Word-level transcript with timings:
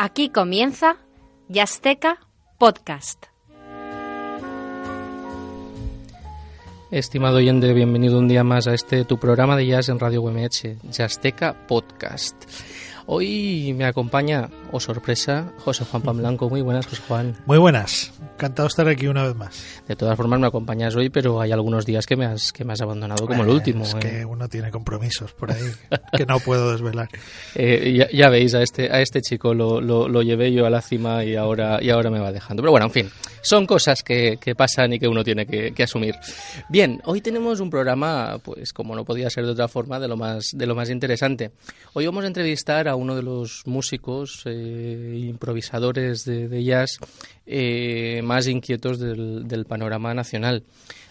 Aquí 0.00 0.28
comienza 0.28 0.96
Yasteca 1.48 2.20
Podcast. 2.56 3.24
Estimado 6.92 7.38
oyente, 7.38 7.72
bienvenido 7.72 8.20
un 8.20 8.28
día 8.28 8.44
más 8.44 8.68
a 8.68 8.74
este 8.74 9.04
tu 9.04 9.18
programa 9.18 9.56
de 9.56 9.66
jazz 9.66 9.88
en 9.88 9.98
Radio 9.98 10.22
UMH, 10.22 10.76
Yasteca 10.92 11.66
Podcast. 11.66 12.36
Hoy 13.06 13.74
me 13.76 13.86
acompaña, 13.86 14.48
o 14.70 14.76
oh 14.76 14.80
sorpresa, 14.80 15.52
José 15.58 15.84
Juan 15.84 16.02
Pamblanco. 16.02 16.48
Muy 16.48 16.60
buenas, 16.60 16.86
José 16.86 17.02
Juan. 17.06 17.36
Muy 17.46 17.58
buenas. 17.58 18.12
Encantado 18.34 18.66
de 18.66 18.68
estar 18.68 18.88
aquí 18.88 19.06
una 19.06 19.24
vez 19.24 19.34
más. 19.34 19.82
De 19.86 19.96
todas 19.96 20.16
formas 20.16 20.38
me 20.38 20.46
acompañas 20.46 20.94
hoy, 20.94 21.10
pero 21.10 21.40
hay 21.40 21.52
algunos 21.52 21.86
días 21.86 22.06
que 22.06 22.16
me 22.16 22.26
has, 22.26 22.52
que 22.52 22.64
me 22.64 22.72
has 22.72 22.80
abandonado 22.80 23.26
como 23.26 23.42
el 23.42 23.48
último. 23.50 23.84
Es 23.84 23.94
¿eh? 23.94 23.98
que 23.98 24.24
uno 24.24 24.48
tiene 24.48 24.70
compromisos 24.70 25.32
por 25.32 25.50
ahí 25.50 25.62
que 26.16 26.26
no 26.26 26.38
puedo 26.40 26.72
desvelar. 26.72 27.08
Eh, 27.54 27.94
ya, 27.96 28.08
ya, 28.12 28.30
veis, 28.30 28.54
a 28.54 28.62
este, 28.62 28.92
a 28.92 29.00
este 29.00 29.20
chico 29.20 29.52
lo, 29.52 29.80
lo, 29.80 30.06
lo, 30.08 30.22
llevé 30.22 30.52
yo 30.52 30.66
a 30.66 30.70
la 30.70 30.80
cima 30.80 31.24
y 31.24 31.34
ahora, 31.34 31.82
y 31.82 31.90
ahora 31.90 32.10
me 32.10 32.20
va 32.20 32.30
dejando. 32.30 32.62
Pero 32.62 32.70
bueno, 32.70 32.86
en 32.86 32.92
fin, 32.92 33.10
son 33.42 33.66
cosas 33.66 34.02
que, 34.02 34.38
que 34.40 34.54
pasan 34.54 34.92
y 34.92 34.98
que 34.98 35.08
uno 35.08 35.24
tiene 35.24 35.46
que, 35.46 35.72
que, 35.72 35.82
asumir. 35.82 36.14
Bien, 36.68 37.00
hoy 37.04 37.20
tenemos 37.20 37.60
un 37.60 37.70
programa, 37.70 38.38
pues 38.42 38.72
como 38.72 38.94
no 38.94 39.04
podía 39.04 39.30
ser 39.30 39.44
de 39.44 39.52
otra 39.52 39.68
forma, 39.68 39.98
de 39.98 40.08
lo 40.08 40.16
más, 40.16 40.50
de 40.54 40.66
lo 40.66 40.74
más 40.74 40.90
interesante. 40.90 41.50
Hoy 41.94 42.06
vamos 42.06 42.24
a 42.24 42.28
entrevistar 42.28 42.88
a 42.88 42.94
uno 42.94 43.16
de 43.16 43.22
los 43.22 43.62
músicos, 43.66 44.44
improvisadores 44.58 46.24
de, 46.24 46.64
jazz 46.64 46.98
eh, 47.46 48.20
más 48.24 48.46
inquietos 48.46 48.98
del, 48.98 49.46
del 49.46 49.64
panorama 49.64 50.14
nacional. 50.14 50.64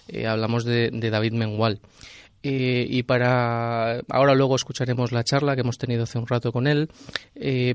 Eh, 0.07 0.27
hablamos 0.27 0.65
de, 0.65 0.91
David 0.91 1.33
Mengual. 1.33 1.79
Eh, 2.43 2.85
y 2.87 3.03
para 3.03 3.99
ahora 4.09 4.35
luego 4.35 4.55
escucharemos 4.55 5.11
la 5.11 5.23
charla 5.23 5.55
que 5.55 5.61
hemos 5.61 5.79
tenido 5.79 6.03
hace 6.03 6.19
un 6.19 6.27
rato 6.27 6.51
con 6.51 6.67
él, 6.67 6.87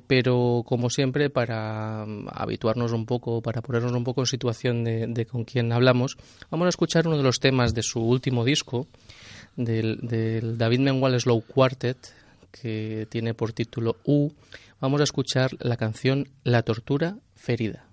pero 0.06 0.62
como 0.64 0.88
siempre 0.88 1.30
para 1.30 2.04
um, 2.04 2.26
habituarnos 2.32 2.92
un 2.92 3.04
poco, 3.04 3.42
para 3.42 3.60
ponernos 3.60 3.92
un 3.92 4.04
poco 4.04 4.22
en 4.22 4.26
situación 4.26 4.84
de, 4.84 5.08
de, 5.08 5.26
con 5.26 5.44
quién 5.44 5.72
hablamos, 5.72 6.16
vamos 6.48 6.66
a 6.66 6.68
escuchar 6.70 7.08
uno 7.08 7.18
de 7.18 7.24
los 7.24 7.40
temas 7.40 7.74
de 7.74 7.82
su 7.82 8.00
último 8.00 8.44
disco, 8.44 8.86
del, 9.56 9.98
del 10.02 10.56
David 10.58 10.80
Mengual 10.80 11.20
Slow 11.20 11.42
Quartet, 11.42 11.98
que 12.50 13.06
tiene 13.10 13.34
por 13.34 13.52
título 13.52 13.96
U. 14.04 14.30
Vamos 14.82 15.00
a 15.00 15.04
escuchar 15.04 15.52
la 15.60 15.76
canción 15.76 16.32
La 16.42 16.64
tortura 16.64 17.18
ferida. 17.36 17.86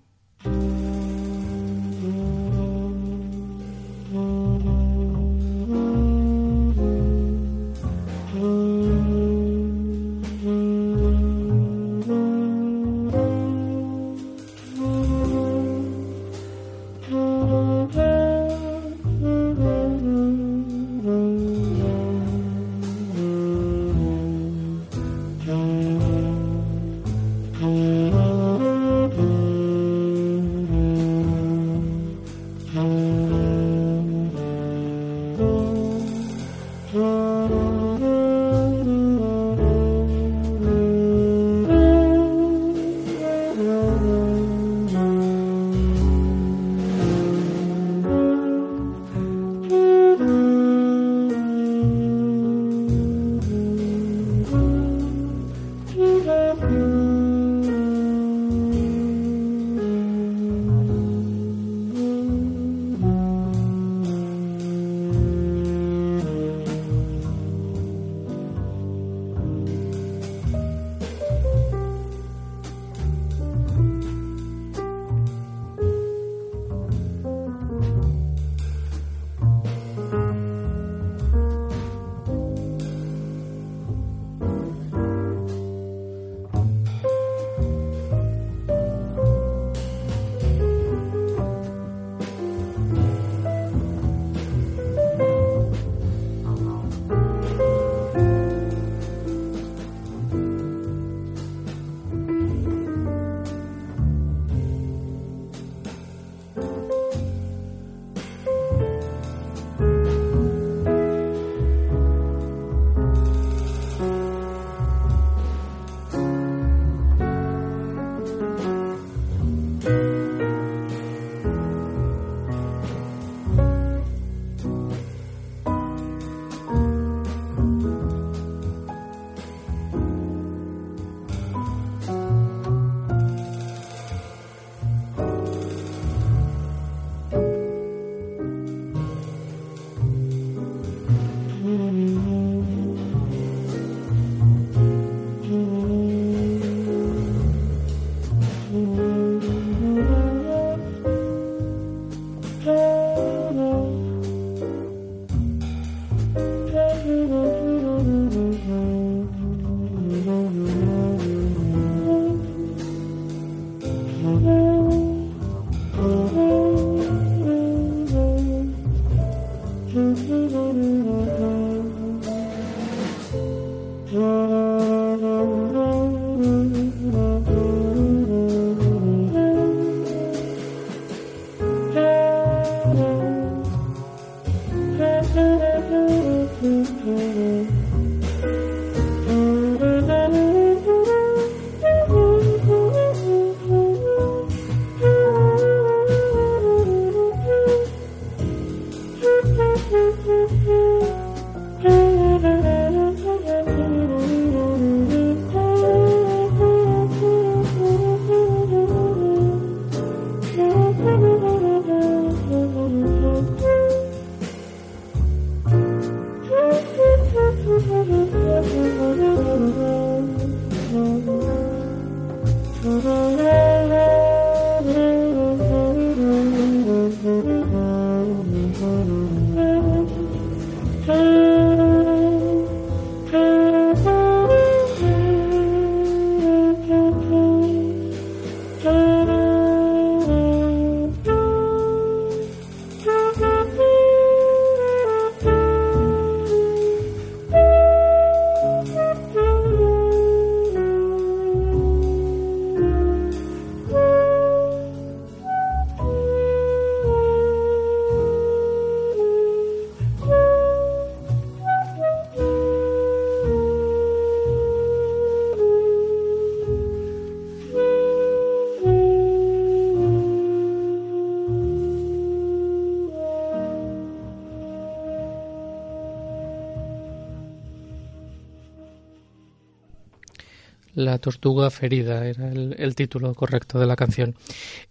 Tortuga 281.20 281.70
ferida 281.70 282.26
era 282.28 282.48
el, 282.52 282.96
título 282.96 283.34
correcto 283.34 283.80
de 283.80 283.86
la 283.86 283.96
canción. 283.96 284.34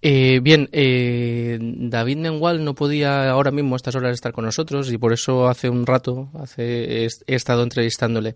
Eh, 0.02 0.40
bien, 0.40 0.68
eh, 0.72 1.58
David 1.60 2.18
Mengual 2.18 2.64
no 2.64 2.74
podía 2.74 3.30
ahora 3.30 3.50
mismo 3.50 3.74
a 3.74 3.76
estas 3.76 3.96
horas 3.96 4.12
estar 4.12 4.32
con 4.32 4.44
nosotros 4.44 4.92
y 4.92 4.98
por 4.98 5.12
eso 5.12 5.48
hace 5.48 5.68
un 5.68 5.86
rato 5.86 6.28
hace, 6.40 7.04
he, 7.04 7.08
estado 7.26 7.62
entrevistándole. 7.62 8.34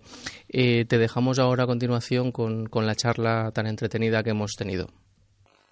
Eh, 0.49 0.85
te 0.89 0.99
dejamos 0.99 1.39
ahora 1.39 1.65
a 1.65 1.67
continuación 1.67 2.33
con, 2.33 2.67
con 2.67 2.87
la 2.87 2.95
charla 2.95 3.51
tan 3.53 3.67
entretenida 3.67 4.23
que 4.23 4.31
hemos 4.31 4.57
tenido. 4.57 4.87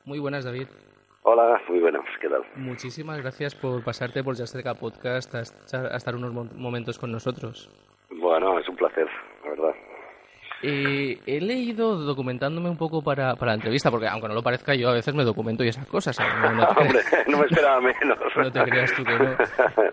Muy 0.05 0.19
buenas, 0.19 0.45
David. 0.45 0.69
Hola, 1.23 1.61
muy 1.69 1.81
buenas, 1.81 2.05
¿qué 2.21 2.29
tal? 2.29 2.43
Muchísimas 2.57 3.21
gracias 3.21 3.55
por 3.55 3.85
pasarte 3.85 4.25
por 4.25 4.37
Yasterca 4.37 4.75
Podcast 4.75 5.35
a 5.35 5.41
estar 5.97 6.17
unos 6.17 6.33
momentos 6.55 6.99
con 6.99 7.13
nosotros. 7.13 7.69
Bueno, 8.11 8.59
es 8.59 8.69
un 8.69 8.77
placer. 8.77 9.07
Eh, 10.63 11.19
he 11.27 11.41
leído 11.41 11.97
documentándome 11.97 12.69
un 12.69 12.77
poco 12.77 13.01
para, 13.03 13.35
para 13.37 13.53
la 13.53 13.57
entrevista, 13.57 13.91
porque 13.91 14.07
aunque 14.09 14.29
no 14.29 14.35
lo 14.35 14.43
parezca, 14.43 14.75
yo 14.75 14.91
a 14.91 14.93
veces 14.93 15.15
me 15.15 15.25
documento 15.25 15.65
y 15.65 15.69
esas 15.69 15.87
cosas. 15.87 16.19
No, 17.27 17.39
me 17.39 17.45
esperaba 17.47 17.81
menos. 17.81 18.19
no 18.37 18.51
te 18.51 18.63
creas 18.65 18.93
tú 18.93 19.05
que 19.05 19.19
no. 19.19 19.37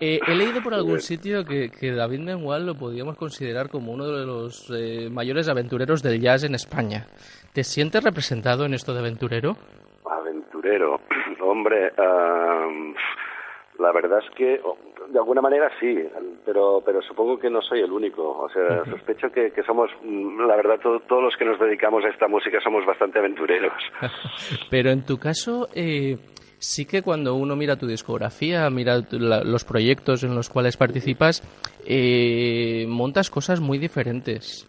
Eh, 0.00 0.20
he 0.26 0.34
leído 0.34 0.62
por 0.62 0.74
algún 0.74 1.00
sitio 1.08 1.44
que, 1.44 1.70
que 1.70 1.92
David 1.92 2.20
Mengual 2.20 2.66
lo 2.66 2.74
podíamos 2.74 3.16
considerar 3.16 3.68
como 3.68 3.92
uno 3.92 4.06
de 4.06 4.26
los 4.26 4.70
eh, 4.70 5.08
mayores 5.10 5.48
aventureros 5.48 6.02
del 6.02 6.20
jazz 6.20 6.44
en 6.44 6.54
España. 6.54 7.06
¿Te 7.52 7.64
sientes 7.64 8.02
representado 8.02 8.64
en 8.64 8.74
esto 8.74 8.92
de 8.92 9.00
aventurero? 9.00 9.56
Aventurero. 10.04 11.00
Hombre, 11.40 11.92
la 11.96 13.92
verdad 13.92 14.18
es 14.18 14.30
que 14.36 14.60
de 15.10 15.18
alguna 15.18 15.40
manera 15.40 15.70
sí, 15.80 15.98
pero, 16.44 16.82
pero 16.84 17.00
supongo 17.02 17.38
que 17.38 17.50
no 17.50 17.62
soy 17.62 17.80
el 17.80 17.92
único. 17.92 18.38
O 18.38 18.48
sea, 18.50 18.84
sospecho 18.84 19.30
que, 19.30 19.50
que 19.50 19.62
somos, 19.62 19.90
la 20.02 20.56
verdad, 20.56 20.78
todos 20.80 21.22
los 21.22 21.36
que 21.36 21.44
nos 21.44 21.58
dedicamos 21.58 22.04
a 22.04 22.08
esta 22.08 22.28
música 22.28 22.60
somos 22.60 22.84
bastante 22.84 23.18
aventureros. 23.18 23.72
pero 24.70 24.90
en 24.90 25.04
tu 25.04 25.18
caso, 25.18 25.68
eh, 25.74 26.16
sí 26.58 26.86
que 26.86 27.02
cuando 27.02 27.34
uno 27.34 27.56
mira 27.56 27.76
tu 27.76 27.86
discografía, 27.86 28.68
mira 28.70 29.00
los 29.10 29.64
proyectos 29.64 30.24
en 30.24 30.34
los 30.34 30.50
cuales 30.50 30.76
participas, 30.76 31.42
eh, 31.86 32.86
montas 32.88 33.30
cosas 33.30 33.60
muy 33.60 33.78
diferentes. 33.78 34.66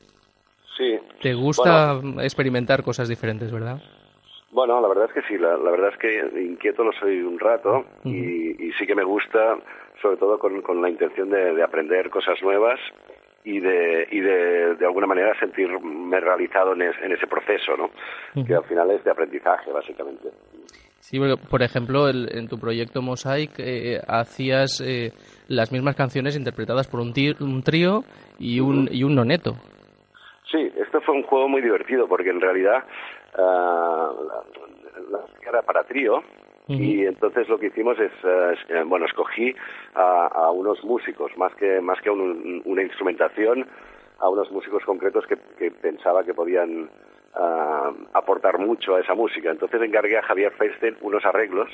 Sí. 0.78 0.98
Te 1.22 1.34
gusta 1.34 2.00
experimentar 2.22 2.84
cosas 2.84 3.10
diferentes, 3.10 3.52
¿verdad? 3.52 3.82
Bueno, 4.52 4.82
la 4.82 4.88
verdad 4.88 5.06
es 5.06 5.14
que 5.14 5.22
sí, 5.28 5.38
la, 5.38 5.58
verdad 5.58 5.92
es 5.94 5.98
que 5.98 6.42
inquieto 6.42 6.84
lo 6.84 6.92
soy 6.94 7.22
un 7.22 7.40
rato 7.40 7.86
y, 8.04 8.72
sí 8.78 8.88
que 8.88 8.96
me 8.96 9.04
gusta, 9.04 9.58
sobre 10.02 10.18
todo 10.18 10.40
con, 10.40 10.62
con 10.62 10.82
la 10.82 10.90
intención 10.90 11.30
de, 11.30 11.62
aprender 11.64 12.10
cosas 12.10 12.42
nuevas 12.42 12.80
y 13.44 13.60
de, 13.60 14.08
y 14.12 14.20
de, 14.20 14.76
de 14.76 14.86
alguna 14.86 15.08
manera 15.08 15.38
sentirme 15.40 16.20
realizado 16.20 16.74
en, 16.74 16.82
en 16.82 17.12
ese 17.12 17.28
proceso, 17.28 17.76
¿no? 17.78 17.90
Que 18.46 18.56
al 18.56 18.64
final 18.66 18.92
es 18.92 19.04
de 19.04 19.12
aprendizaje, 19.12 19.72
básicamente. 19.72 20.30
Sí, 21.00 21.20
por 21.50 21.64
ejemplo, 21.64 22.10
en 22.10 22.48
tu 22.48 22.60
proyecto 22.60 23.02
Mosaic 23.02 23.52
eh, 23.58 24.00
hacías 24.08 24.82
eh, 24.86 25.12
las 25.48 25.72
mismas 25.72 25.96
canciones 25.96 26.38
interpretadas 26.38 26.88
por 26.88 27.00
un, 27.00 27.14
un 27.40 27.64
trío 27.64 28.04
y 28.38 28.60
un, 28.60 28.90
y 28.92 29.04
un 29.04 29.16
noneto. 29.16 29.54
Sí, 30.52 30.72
esto 30.76 31.02
fue 31.02 31.16
un 31.16 31.24
juego 31.24 31.48
muy 31.48 31.62
divertido 31.62 32.08
porque 32.08 32.30
en 32.30 32.42
realidad 32.42 32.84
uh, 33.38 34.14
la, 35.10 35.20
era 35.48 35.62
para 35.62 35.84
trío 35.84 36.22
y 36.70 37.06
entonces 37.06 37.50
lo 37.50 37.58
que 37.58 37.68
hicimos 37.68 37.98
es, 38.00 38.12
eh, 38.24 38.56
eh, 38.70 38.84
bueno, 38.86 39.06
escogí 39.06 39.56
a, 39.96 40.52
unos 40.52 40.84
músicos, 40.84 41.36
más 41.36 41.54
que, 41.56 41.82
más 41.82 42.00
que 42.02 42.12
una 42.12 42.84
instrumentación, 42.84 43.66
a 44.20 44.30
unos 44.30 44.52
músicos 44.52 44.84
concretos 44.86 45.26
que, 45.26 45.72
pensaba 45.72 46.24
que 46.24 46.34
podían 46.34 46.90
aportar 48.14 48.60
mucho 48.60 48.96
a 48.96 49.02
esa 49.02 49.16
música. 49.16 49.50
Entonces 49.50 49.82
encargué 49.82 50.18
a 50.18 50.24
Javier 50.24 50.52
Feinstein 50.52 50.98
unos 51.02 51.26
arreglos 51.26 51.70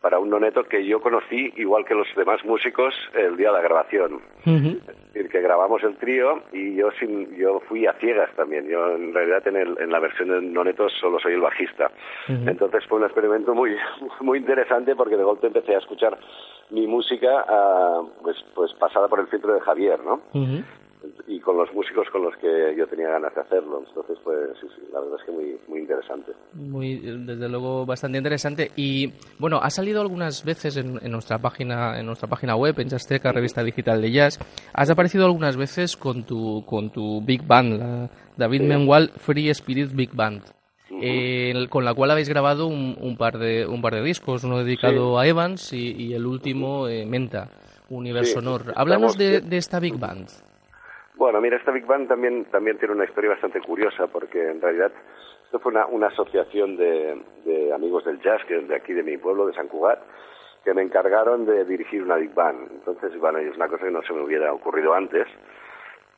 para 0.00 0.18
un 0.18 0.30
noneto 0.30 0.62
que 0.64 0.84
yo 0.86 1.00
conocí 1.00 1.52
igual 1.56 1.84
que 1.84 1.94
los 1.94 2.06
demás 2.16 2.44
músicos 2.44 2.94
el 3.14 3.36
día 3.36 3.48
de 3.48 3.54
la 3.54 3.62
grabación. 3.62 4.20
Es 4.44 4.86
decir, 5.12 5.28
que 5.28 5.40
grabamos 5.40 5.82
el 5.82 5.96
trío 5.96 6.42
y 6.52 6.76
yo 6.76 6.90
sin, 7.00 7.34
yo 7.36 7.60
fui 7.68 7.86
a 7.86 7.92
ciegas 7.94 8.30
también. 8.36 8.68
Yo 8.68 8.94
en 8.94 9.12
realidad 9.12 9.46
en, 9.48 9.56
el, 9.56 9.76
en 9.80 9.90
la 9.90 9.98
versión 9.98 10.28
de 10.28 10.40
noneto 10.40 10.88
solo 10.88 11.18
soy 11.18 11.34
el 11.34 11.40
bajista. 11.40 11.90
Entonces 12.28 12.84
fue 12.86 12.98
un 12.98 13.04
experimento 13.04 13.54
muy 13.54 13.76
muy 14.20 14.38
interesante 14.38 14.94
porque 14.94 15.16
de 15.16 15.24
golpe 15.24 15.48
empecé 15.48 15.74
a 15.74 15.78
escuchar 15.78 16.16
mi 16.70 16.86
música 16.86 17.44
ah, 17.48 18.02
pues 18.22 18.36
pues 18.54 18.72
pasada 18.74 19.08
por 19.08 19.20
el 19.20 19.26
filtro 19.26 19.52
de 19.52 19.60
Javier, 19.60 19.98
¿no? 20.04 20.20
Y 21.26 21.40
con 21.40 21.56
los 21.56 21.72
músicos 21.74 22.08
con 22.10 22.22
los 22.22 22.34
que 22.36 22.74
yo 22.76 22.86
tenía 22.86 23.08
ganas 23.08 23.34
de 23.34 23.40
hacerlo. 23.42 23.82
Entonces, 23.86 24.18
pues 24.24 24.38
sí, 24.60 24.66
sí, 24.74 24.82
la 24.92 25.00
verdad 25.00 25.18
es 25.20 25.26
que 25.26 25.32
muy, 25.32 25.58
muy 25.68 25.80
interesante. 25.80 26.32
Muy, 26.54 26.96
desde 26.96 27.48
luego, 27.48 27.84
bastante 27.84 28.18
interesante. 28.18 28.70
Y 28.76 29.12
bueno, 29.38 29.60
ha 29.62 29.70
salido 29.70 30.00
algunas 30.00 30.44
veces 30.44 30.76
en, 30.76 30.94
nuestra 31.10 31.38
página, 31.38 31.98
en 32.00 32.06
nuestra 32.06 32.28
página 32.28 32.56
web, 32.56 32.78
en 32.78 32.88
Jazzteca, 32.88 33.32
revista 33.32 33.62
digital 33.62 34.00
de 34.00 34.10
jazz. 34.10 34.38
Has 34.72 34.90
aparecido 34.90 35.26
algunas 35.26 35.56
veces 35.56 35.96
con 35.96 36.24
tu, 36.24 36.64
con 36.64 36.90
tu 36.90 37.20
big 37.22 37.46
band, 37.46 37.78
la 37.78 38.10
David 38.36 38.62
Mengual 38.62 39.10
Free 39.16 39.50
Spirit 39.50 39.92
Big 39.92 40.14
Band. 40.14 40.42
con 41.68 41.84
la 41.84 41.94
cual 41.94 42.10
habéis 42.10 42.28
grabado 42.28 42.66
un, 42.66 43.16
par 43.18 43.38
de 43.38 43.66
un 43.66 43.82
par 43.82 43.94
de 43.94 44.02
discos, 44.02 44.44
uno 44.44 44.64
dedicado 44.64 45.18
a 45.18 45.26
Evans 45.26 45.72
y, 45.72 46.14
el 46.14 46.24
último 46.24 46.88
eh, 46.88 47.04
Menta, 47.04 47.48
Universo 47.90 48.38
Honor. 48.38 48.72
Háblanos 48.74 49.18
de, 49.18 49.40
de 49.40 49.56
esta 49.58 49.78
big 49.78 49.98
band. 49.98 50.47
Bueno, 51.18 51.40
mira, 51.40 51.56
esta 51.56 51.72
Big 51.72 51.84
Band 51.84 52.06
también, 52.06 52.44
también 52.44 52.78
tiene 52.78 52.94
una 52.94 53.04
historia 53.04 53.30
bastante 53.30 53.60
curiosa 53.60 54.06
porque 54.06 54.50
en 54.50 54.60
realidad 54.60 54.92
esto 55.46 55.58
fue 55.58 55.72
una, 55.72 55.84
una 55.86 56.06
asociación 56.06 56.76
de, 56.76 57.20
de, 57.44 57.72
amigos 57.72 58.04
del 58.04 58.20
jazz 58.20 58.40
que 58.46 58.58
es 58.58 58.68
de 58.68 58.76
aquí 58.76 58.92
de 58.92 59.02
mi 59.02 59.16
pueblo, 59.18 59.48
de 59.48 59.52
San 59.52 59.66
Cugat, 59.66 59.98
que 60.62 60.72
me 60.74 60.82
encargaron 60.82 61.44
de 61.44 61.64
dirigir 61.64 62.04
una 62.04 62.14
Big 62.14 62.32
Band. 62.32 62.70
Entonces, 62.70 63.18
bueno, 63.18 63.38
es 63.38 63.56
una 63.56 63.66
cosa 63.66 63.86
que 63.86 63.90
no 63.90 64.02
se 64.02 64.12
me 64.12 64.22
hubiera 64.22 64.52
ocurrido 64.52 64.94
antes 64.94 65.26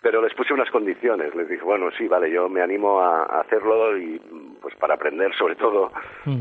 pero 0.03 0.23
les 0.23 0.35
puse 0.35 0.55
unas 0.55 0.71
condiciones. 0.71 1.35
Les 1.35 1.49
dije, 1.49 1.63
bueno, 1.63 1.91
sí, 1.97 2.09
vale, 2.09 2.31
yo 2.31 2.49
me 2.49 2.63
animo 2.63 3.01
a, 3.01 3.25
hacerlo 3.41 3.99
y 3.99 4.19
pues 4.61 4.75
para 4.77 4.95
aprender 4.95 5.35
sobre 5.35 5.57
todo 5.57 5.91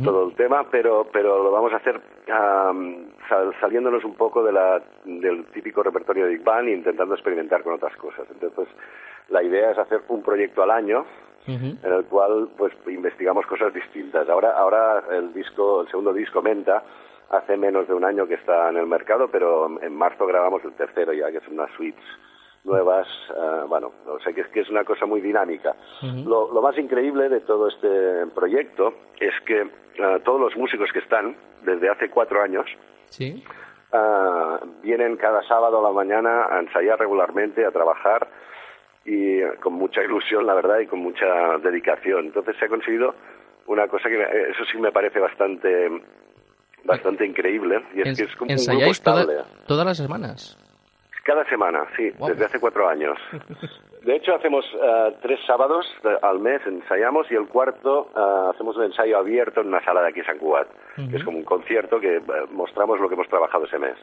todo 0.04 0.28
el 0.28 0.36
tema, 0.36 0.66
pero 0.70 1.08
pero 1.12 1.44
lo 1.44 1.52
vamos 1.52 1.74
a 1.74 1.78
hacer 1.78 2.00
saliéndonos 3.60 4.04
un 4.04 4.16
poco 4.16 4.44
de 4.44 4.52
la, 4.52 4.82
del 5.04 5.46
típico 5.48 5.84
repertorio 5.84 6.26
de 6.26 6.32
Big 6.32 6.44
Bang 6.44 6.68
e 6.68 6.74
intentando 6.74 7.16
experimentar 7.16 7.64
con 7.64 7.74
otras 7.74 7.96
cosas. 7.98 8.26
Entonces, 8.32 8.68
la 9.30 9.44
idea 9.44 9.72
es 9.72 9.78
hacer 9.78 10.02
un 10.08 10.24
proyecto 10.24 10.64
al 10.64 10.72
año 10.72 11.06
en 11.48 11.80
el 11.82 12.06
cual 12.06 12.50
pues 12.58 12.74
investigamos 12.88 13.46
cosas 13.48 13.74
distintas. 13.74 14.30
Ahora 14.30 14.52
ahora 14.52 15.04
el 15.12 15.34
disco, 15.34 15.82
el 15.82 15.88
segundo 15.88 16.14
disco 16.14 16.42
Menta 16.42 16.84
hace 17.30 17.58
menos 17.58 17.88
de 17.88 17.94
un 17.94 18.06
año 18.06 18.28
que 18.28 18.36
está 18.36 18.70
en 18.70 18.78
el 18.78 18.86
mercado, 18.86 19.30
pero 19.32 19.80
en 19.82 19.96
marzo 19.96 20.28
grabamos 20.28 20.64
el 20.64 20.74
tercero 20.74 21.12
ya, 21.14 21.32
que 21.32 21.38
es 21.38 21.48
una 21.48 21.68
suites 21.76 22.06
nuevas, 22.70 23.08
uh, 23.32 23.68
bueno, 23.68 23.92
o 24.08 24.20
sea 24.20 24.32
que 24.32 24.42
es, 24.42 24.48
que 24.48 24.62
es 24.62 24.70
una 24.70 24.84
cosa 24.84 25.06
muy 25.06 25.20
dinámica. 25.20 25.76
lo, 26.02 26.54
lo, 26.54 26.62
más 26.62 26.78
increíble 26.78 27.28
de 27.28 27.42
todo 27.42 27.68
este 27.68 28.28
proyecto 28.34 28.94
es 29.20 29.34
que 29.46 29.64
uh, 29.64 30.20
todos 30.24 30.40
los 30.40 30.56
músicos 30.56 30.90
que 30.94 31.00
están 31.00 31.36
desde 31.64 31.90
hace 31.90 32.10
cuatro 32.10 32.42
años 32.42 32.66
¿Sí? 33.10 33.44
uh, 33.92 34.66
vienen 34.82 35.18
cada 35.18 35.42
sábado 35.48 35.80
a 35.80 35.90
la 35.90 35.94
mañana 35.94 36.46
a 36.50 36.60
ensayar 36.60 37.00
regularmente, 37.00 37.66
a 37.66 37.72
trabajar 37.72 38.28
y 39.04 39.42
con 39.62 39.74
mucha 39.74 40.04
ilusión, 40.04 40.46
la 40.46 40.54
verdad, 40.54 40.80
y 40.80 40.86
con 40.86 41.00
mucha 41.00 41.58
dedicación. 41.64 42.28
Entonces 42.28 42.56
se 42.60 42.66
ha 42.66 42.70
conseguido 42.70 43.16
una 43.66 43.88
cosa 43.88 44.08
que 44.08 44.22
eso 44.22 44.64
sí 44.72 44.78
me 44.78 44.92
parece 44.92 45.20
bastante 45.20 45.90
bastante 46.86 47.26
increíble 47.26 47.84
y 47.94 48.08
es 48.08 48.18
que 48.18 48.24
es 48.26 48.36
como 48.36 48.52
un 48.52 48.66
grupo 48.66 48.92
estable. 48.92 49.34
todas 49.68 49.86
las 49.86 49.98
semanas. 49.98 50.58
Cada 51.30 51.46
semana, 51.46 51.86
sí, 51.96 52.10
desde 52.28 52.46
hace 52.46 52.60
cuatro 52.60 52.90
años. 52.90 53.16
De 54.04 54.16
hecho, 54.16 54.34
hacemos 54.34 54.66
eh, 54.74 55.16
tres 55.22 55.40
sábados 55.46 55.86
al 56.24 56.40
mes, 56.40 56.60
ensayamos, 56.66 57.30
y 57.30 57.36
el 57.36 57.48
cuarto 57.48 58.10
eh, 58.16 58.50
hacemos 58.52 58.76
un 58.78 58.86
ensayo 58.86 59.16
abierto 59.16 59.62
en 59.62 59.68
una 59.68 59.84
sala 59.86 60.02
de 60.02 60.08
aquí 60.08 60.24
San 60.24 60.40
Cugat, 60.40 60.68
que 60.96 61.18
es 61.18 61.24
como 61.24 61.38
un 61.38 61.44
concierto 61.44 62.00
que 62.00 62.16
eh, 62.16 62.22
mostramos 62.50 63.00
lo 63.00 63.08
que 63.08 63.14
hemos 63.14 63.28
trabajado 63.28 63.66
ese 63.66 63.78
mes. 63.78 63.96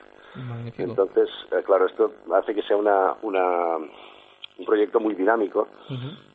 Entonces, 0.79 1.29
claro, 1.65 1.87
esto 1.87 2.13
hace 2.33 2.55
que 2.55 2.63
sea 2.63 2.77
una, 2.77 3.15
una 3.23 3.79
un 4.59 4.65
proyecto 4.65 5.01
muy 5.01 5.17
dinámico 5.17 5.67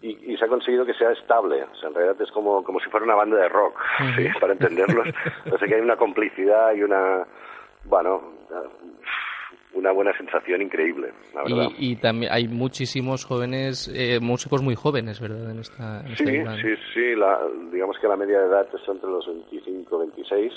y, 0.02 0.36
se 0.36 0.44
ha 0.44 0.50
conseguido 0.50 0.86
que 0.86 0.94
sea 0.96 1.12
estable. 1.12 1.64
O 1.64 1.76
sea, 1.76 1.88
en 1.88 1.96
realidad 1.96 2.22
es 2.22 2.32
como, 2.32 2.66
como 2.66 2.82
si 2.82 2.90
fuera 2.90 3.06
una 3.06 3.16
banda 3.16 3.38
de 3.38 3.48
rock, 3.48 3.80
¿sí? 4.18 4.28
para 4.42 4.52
entenderlos. 4.52 5.08
o 5.50 5.58
sea, 5.58 5.68
que 5.70 5.76
hay 5.76 5.82
una 5.82 5.96
complicidad 5.96 6.74
y 6.74 6.84
una, 6.84 7.26
bueno, 7.86 8.42
una 9.74 9.92
buena 9.92 10.16
sensación 10.18 10.62
increíble, 10.62 11.14
la 11.34 11.44
verdad. 11.44 11.70
Y, 11.78 11.96
también 11.96 12.32
hay 12.32 12.48
muchísimos 12.48 13.26
jóvenes, 13.26 13.92
eh, 13.94 14.20
músicos 14.20 14.62
muy 14.62 14.76
jóvenes, 14.76 15.20
¿verdad? 15.20 15.52
En 15.52 15.60
esta, 15.60 16.04
sí, 16.16 16.26
sí, 16.26 16.76
sí, 16.94 17.16
la, 17.16 17.40
digamos 17.72 17.98
que 18.00 18.08
la 18.08 18.18
media 18.18 18.40
de 18.40 18.48
edad 18.48 18.68
está 18.74 18.92
entre 18.92 19.10
los 19.10 19.26
25 19.26 19.98
26, 20.00 20.54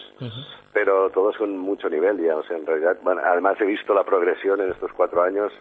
pero 0.72 1.10
todos 1.10 1.36
con 1.36 1.56
mucho 1.56 1.88
nivel 1.88 2.20
ya, 2.20 2.36
o 2.36 2.44
sea, 2.44 2.56
en 2.56 2.66
realidad, 2.66 2.98
además 3.24 3.60
he 3.60 3.66
visto 3.66 3.94
la 3.94 4.04
progresión 4.04 4.60
en 4.60 4.70
estos 4.70 4.92
cuatro 4.92 5.22
años 5.22 5.52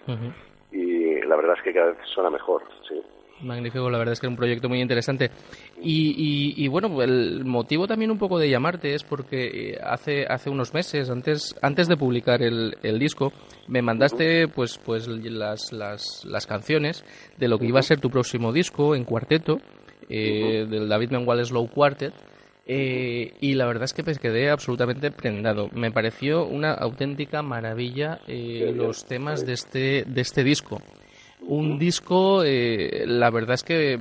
y 0.71 1.21
la 1.21 1.35
verdad 1.35 1.55
es 1.57 1.63
que 1.63 1.73
cada 1.73 1.91
vez 1.91 1.97
suena 2.13 2.29
mejor, 2.29 2.63
sí. 2.87 3.01
Magnífico, 3.43 3.89
la 3.89 3.97
verdad 3.97 4.13
es 4.13 4.19
que 4.19 4.27
es 4.27 4.31
un 4.31 4.37
proyecto 4.37 4.69
muy 4.69 4.81
interesante. 4.81 5.29
Y, 5.81 6.53
y, 6.57 6.67
bueno, 6.67 7.01
el 7.01 7.43
motivo 7.45 7.87
también 7.87 8.11
un 8.11 8.17
poco 8.17 8.39
de 8.39 8.49
llamarte 8.49 8.93
es 8.93 9.03
porque 9.03 9.71
eh, 9.71 9.79
hace, 9.83 10.25
hace 10.25 10.49
unos 10.49 10.73
meses, 10.73 11.09
antes, 11.09 11.55
antes 11.61 11.87
de 11.87 11.97
publicar 11.97 12.41
el, 12.41 12.77
el 12.83 12.99
disco, 12.99 13.31
me 13.67 13.81
mandaste 13.81 14.47
pues, 14.47 14.79
pues 14.83 15.07
las, 15.07 15.71
las, 15.73 16.23
las 16.25 16.47
canciones 16.47 17.03
de 17.37 17.47
lo 17.47 17.59
que 17.59 17.67
iba 17.67 17.79
a 17.79 17.83
ser 17.83 17.99
tu 17.99 18.09
próximo 18.09 18.53
disco 18.53 18.95
en 18.95 19.03
cuarteto, 19.03 19.59
eh, 20.09 20.65
del 20.69 20.87
David 20.87 21.11
Mengual 21.11 21.45
Slow 21.45 21.69
Quartet. 21.69 22.13
Eh, 22.65 23.33
y 23.41 23.55
la 23.55 23.65
verdad 23.65 23.83
es 23.83 23.93
que 23.93 24.03
me 24.03 24.15
quedé 24.15 24.49
absolutamente 24.49 25.11
prendado. 25.11 25.69
Me 25.73 25.91
pareció 25.91 26.45
una 26.45 26.73
auténtica 26.73 27.41
maravilla 27.41 28.21
los 28.27 29.03
temas 29.05 29.45
de 29.45 29.53
este, 29.53 30.03
de 30.07 30.21
este 30.21 30.45
disco. 30.45 30.81
Un 31.47 31.77
disco, 31.77 32.43
eh, 32.43 33.03
la 33.05 33.29
verdad 33.29 33.55
es 33.55 33.63
que 33.63 33.99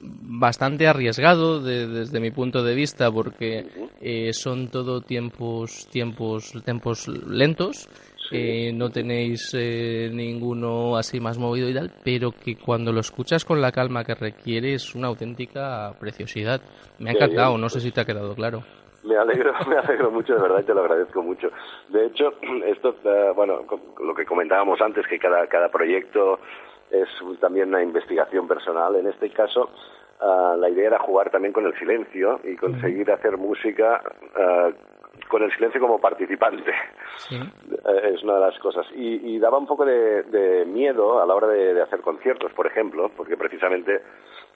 bastante 0.00 0.88
arriesgado 0.88 1.60
desde 1.60 2.20
mi 2.20 2.32
punto 2.32 2.64
de 2.64 2.74
vista 2.74 3.10
porque 3.10 3.66
eh, 4.00 4.32
son 4.32 4.68
todo 4.68 5.00
tiempos 5.00 5.86
tiempos 5.92 6.52
tiempos 6.64 7.06
lentos 7.06 7.88
eh, 8.32 8.72
no 8.74 8.90
tenéis 8.90 9.54
ninguno 9.54 10.96
así 10.96 11.20
más 11.20 11.38
movido 11.38 11.68
y 11.68 11.74
tal 11.74 11.92
pero 12.02 12.32
que 12.32 12.56
cuando 12.56 12.90
lo 12.90 12.98
escuchas 12.98 13.44
con 13.44 13.60
la 13.60 13.70
calma 13.70 14.02
que 14.02 14.16
requiere 14.16 14.74
es 14.74 14.92
una 14.96 15.06
auténtica 15.06 15.92
preciosidad. 16.00 16.60
Me 16.98 17.10
ha 17.10 17.12
encantado 17.12 17.56
no 17.56 17.68
sé 17.68 17.78
si 17.78 17.92
te 17.92 18.00
ha 18.00 18.04
quedado 18.04 18.34
claro. 18.34 18.64
Me 19.04 19.16
alegro, 19.16 19.52
me 19.68 19.76
alegro 19.76 20.10
mucho, 20.10 20.34
de 20.34 20.42
verdad, 20.42 20.60
y 20.60 20.64
te 20.64 20.74
lo 20.74 20.80
agradezco 20.80 21.22
mucho. 21.22 21.48
De 21.88 22.06
hecho, 22.06 22.34
esto, 22.66 22.94
bueno, 23.34 23.64
lo 24.00 24.14
que 24.14 24.24
comentábamos 24.24 24.80
antes, 24.80 25.06
que 25.06 25.18
cada, 25.18 25.46
cada 25.48 25.68
proyecto 25.70 26.38
es 26.92 27.08
también 27.40 27.68
una 27.68 27.82
investigación 27.82 28.46
personal. 28.46 28.94
En 28.96 29.06
este 29.06 29.30
caso, 29.30 29.70
ah, 30.20 30.54
la 30.58 30.68
idea 30.68 30.88
era 30.88 30.98
jugar 30.98 31.30
también 31.30 31.52
con 31.52 31.66
el 31.66 31.76
silencio 31.78 32.40
y 32.44 32.56
conseguir 32.56 33.10
hacer 33.10 33.36
música 33.38 34.02
ah, 34.36 34.70
con 35.28 35.42
el 35.42 35.52
silencio 35.52 35.80
como 35.80 35.98
participante. 35.98 36.70
Eh, 37.30 38.12
es 38.14 38.22
una 38.22 38.34
de 38.34 38.40
las 38.40 38.58
cosas. 38.58 38.86
Y, 38.94 39.38
daba 39.38 39.58
un 39.58 39.66
poco 39.66 39.84
de, 39.84 40.64
miedo 40.66 41.22
a 41.22 41.26
la 41.26 41.34
hora 41.34 41.48
de, 41.48 41.80
hacer 41.80 42.00
conciertos, 42.00 42.52
por 42.52 42.66
ejemplo, 42.66 43.10
porque 43.16 43.36
precisamente 43.36 44.02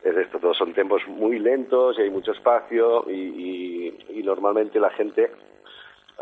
es 0.04 0.16
esto, 0.16 0.38
todos 0.38 0.56
son 0.56 0.72
tiempos 0.74 1.02
muy 1.08 1.38
lentos 1.38 1.98
y 1.98 2.02
hay 2.02 2.10
mucho 2.10 2.32
espacio 2.32 3.04
y 3.10 4.22
normalmente 4.22 4.78
la 4.78 4.90
gente 4.90 5.30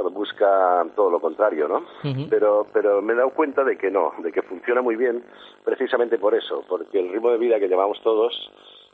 busca 0.03 0.85
todo 0.97 1.11
lo 1.11 1.21
contrario, 1.21 1.69
¿no? 1.69 1.85
pero, 2.29 2.67
pero 2.73 3.01
me 3.01 3.13
he 3.13 3.17
dado 3.17 3.31
cuenta 3.31 3.63
de 3.65 3.77
que 3.77 3.91
no, 3.91 4.13
de 4.19 4.33
que 4.33 4.43
funciona 4.43 4.83
muy 4.83 4.97
bien 4.97 5.25
precisamente 5.65 6.19
por 6.19 6.35
eso, 6.35 6.65
porque 6.69 6.99
el 6.99 7.13
ritmo 7.13 7.31
de 7.31 7.39
vida 7.39 7.61
que 7.61 7.69
llevamos 7.69 8.01
todos 8.03 8.51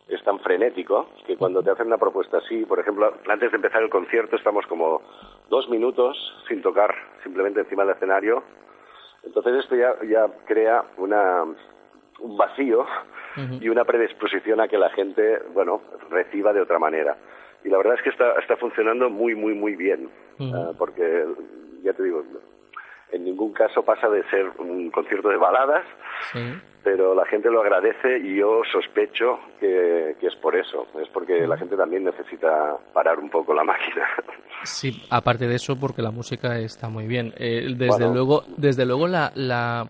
es 0.09 0.23
tan 0.25 0.41
frenético 0.41 1.07
que 1.27 1.37
cuando 1.37 1.63
te 1.63 1.71
hacen 1.71 1.87
una 1.87 1.99
propuesta 1.99 2.39
así, 2.39 2.65
por 2.65 2.81
ejemplo, 2.81 3.13
antes 3.29 3.51
de 3.51 3.57
empezar 3.57 3.83
el 3.83 3.91
concierto 3.91 4.37
estamos 4.37 4.67
como 4.67 5.03
dos 5.49 5.69
minutos 5.69 6.17
sin 6.49 6.63
tocar, 6.63 6.95
simplemente 7.23 7.61
encima 7.61 7.85
del 7.85 7.95
escenario. 7.95 8.43
Entonces 9.23 9.55
esto 9.61 9.77
ya, 9.77 9.95
ya 10.09 10.27
crea 10.47 10.85
una, 10.97 11.45
un 11.45 12.37
vacío 12.37 12.87
y 13.61 13.69
una 13.69 13.85
predisposición 13.85 14.61
a 14.61 14.69
que 14.69 14.77
la 14.77 14.91
gente, 14.91 15.41
bueno, 15.55 15.81
reciba 16.11 16.53
de 16.53 16.61
otra 16.61 16.79
manera 16.79 17.17
y 17.65 17.69
la 17.69 17.79
verdad 17.79 17.95
es 17.95 18.03
que 18.03 18.11
está, 18.11 18.33
está 18.41 18.57
funcionando 18.57 19.11
muy, 19.11 19.35
muy, 19.35 19.55
muy 19.55 19.77
bien, 19.77 20.09
ah, 20.41 20.73
porque, 20.79 21.25
ya 21.83 21.93
te 21.93 22.03
digo, 22.03 22.25
en 23.13 23.25
ningún 23.25 23.53
caso 23.53 23.83
pasa 23.85 24.09
de 24.09 24.23
ser 24.31 24.51
un 24.59 24.91
concierto 24.91 25.29
de 25.29 25.37
baladas, 25.37 25.85
pero 26.83 27.15
la 27.15 27.27
gente 27.27 27.51
lo 27.51 27.61
agradece 27.61 28.19
y 28.19 28.37
yo 28.37 28.63
sospecho 28.73 29.39
que, 29.59 30.17
es 30.21 30.37
por 30.37 30.57
eso, 30.57 30.87
es 31.01 31.09
porque 31.09 31.47
la 31.47 31.59
gente 31.59 31.77
también 31.77 32.05
necesita 32.05 32.77
parar 32.93 33.19
un 33.19 33.31
poco 33.31 33.55
la 33.55 33.65
máquina. 33.65 34.07
Sí, 34.63 35.07
aparte 35.09 35.49
de 35.49 35.55
eso, 35.55 35.81
porque 35.81 36.03
la 36.03 36.11
música 36.11 36.59
está 36.59 36.91
muy 36.91 37.07
bien. 37.07 37.33
Eh, 37.39 37.67
desde 37.79 38.13
luego, 38.13 38.45
desde 38.59 38.85
luego 38.85 39.09
la, 39.09 39.33
la 39.35 39.87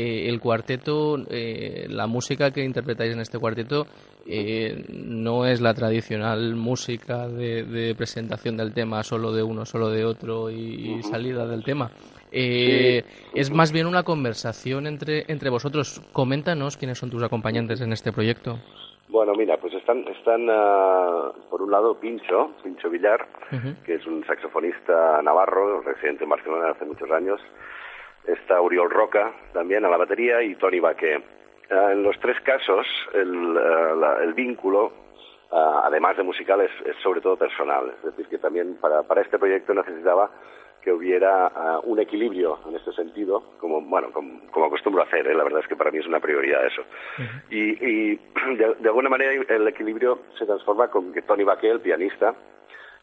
eh, 0.00 0.28
el 0.28 0.38
cuarteto, 0.38 1.16
eh, 1.28 1.86
la 1.88 2.06
música 2.06 2.52
que 2.52 2.62
interpretáis 2.62 3.12
en 3.14 3.18
este 3.18 3.36
cuarteto 3.36 3.84
eh, 4.28 4.84
no 4.94 5.44
es 5.44 5.60
la 5.60 5.74
tradicional 5.74 6.54
música 6.54 7.26
de, 7.26 7.96
presentación 7.98 8.56
del 8.56 8.72
tema 8.72 9.02
solo 9.02 9.32
de 9.32 9.42
uno, 9.42 9.64
solo 9.64 9.90
de 9.90 10.04
otro 10.04 10.52
y, 10.52 11.02
salida 11.02 11.48
del 11.48 11.64
tema. 11.64 11.90
Es 12.30 13.50
más 13.50 13.72
bien 13.72 13.88
una 13.88 14.04
conversación 14.04 14.86
entre, 14.86 15.24
entre 15.26 15.50
vosotros. 15.50 16.00
Coméntanos 16.12 16.76
quiénes 16.76 16.98
son 16.98 17.10
tus 17.10 17.24
acompañantes 17.24 17.80
en 17.80 17.92
este 17.92 18.12
proyecto. 18.12 18.56
Bueno, 19.08 19.32
mira, 19.34 19.56
pues 19.56 19.74
están, 19.74 20.06
están 20.06 20.46
ah, 20.48 21.32
por 21.50 21.60
un 21.60 21.72
lado 21.72 21.98
Pincho, 21.98 22.52
Pincho 22.62 22.88
Villar, 22.88 23.26
que 23.84 23.94
es 23.94 24.06
un 24.06 24.24
saxofonista 24.26 25.20
navarro, 25.22 25.80
residente 25.80 26.22
en 26.22 26.30
Barcelona 26.30 26.70
hace 26.70 26.84
muchos 26.84 27.10
años, 27.10 27.40
está 28.26 28.60
Uriol 28.60 28.90
Roca 28.90 29.32
también 29.52 29.84
a 29.84 29.88
la 29.88 29.96
batería 29.96 30.42
y 30.42 30.54
Tony 30.56 30.80
Baque. 30.80 31.14
Eh, 31.70 31.88
en 31.92 32.02
los 32.02 32.18
tres 32.20 32.40
casos 32.40 32.86
el, 33.12 33.56
eh, 33.56 34.32
vínculo, 34.34 34.92
eh, 35.50 35.56
además 35.82 36.16
de 36.16 36.22
musical, 36.22 36.60
es, 36.60 36.70
sobre 37.02 37.20
todo 37.20 37.36
personal. 37.36 37.94
Es 37.98 38.04
decir, 38.04 38.26
que 38.28 38.38
también 38.38 38.76
para, 38.80 39.02
para 39.02 39.22
este 39.22 39.38
proyecto 39.38 39.74
necesitaba 39.74 40.30
que 40.82 40.92
hubiera 40.92 41.80
un 41.82 41.98
equilibrio 41.98 42.60
en 42.68 42.76
este 42.76 42.92
sentido, 42.92 43.42
como 43.58 43.80
bueno, 43.80 44.12
como, 44.12 44.64
acostumbro 44.64 45.02
a 45.02 45.06
hacer, 45.06 45.26
la 45.26 45.42
verdad 45.42 45.60
es 45.60 45.66
que 45.66 45.74
para 45.74 45.90
mí 45.90 45.98
es 45.98 46.06
una 46.06 46.20
prioridad 46.20 46.64
eso. 46.64 46.82
Y, 47.50 48.14
de, 48.56 48.76
de, 48.78 48.88
alguna 48.88 49.10
manera 49.10 49.32
el 49.32 49.66
equilibrio 49.66 50.20
se 50.38 50.46
transforma 50.46 50.88
con 50.88 51.12
que 51.12 51.22
Tony 51.22 51.42
Baque, 51.42 51.68
el 51.68 51.80
pianista, 51.80 52.32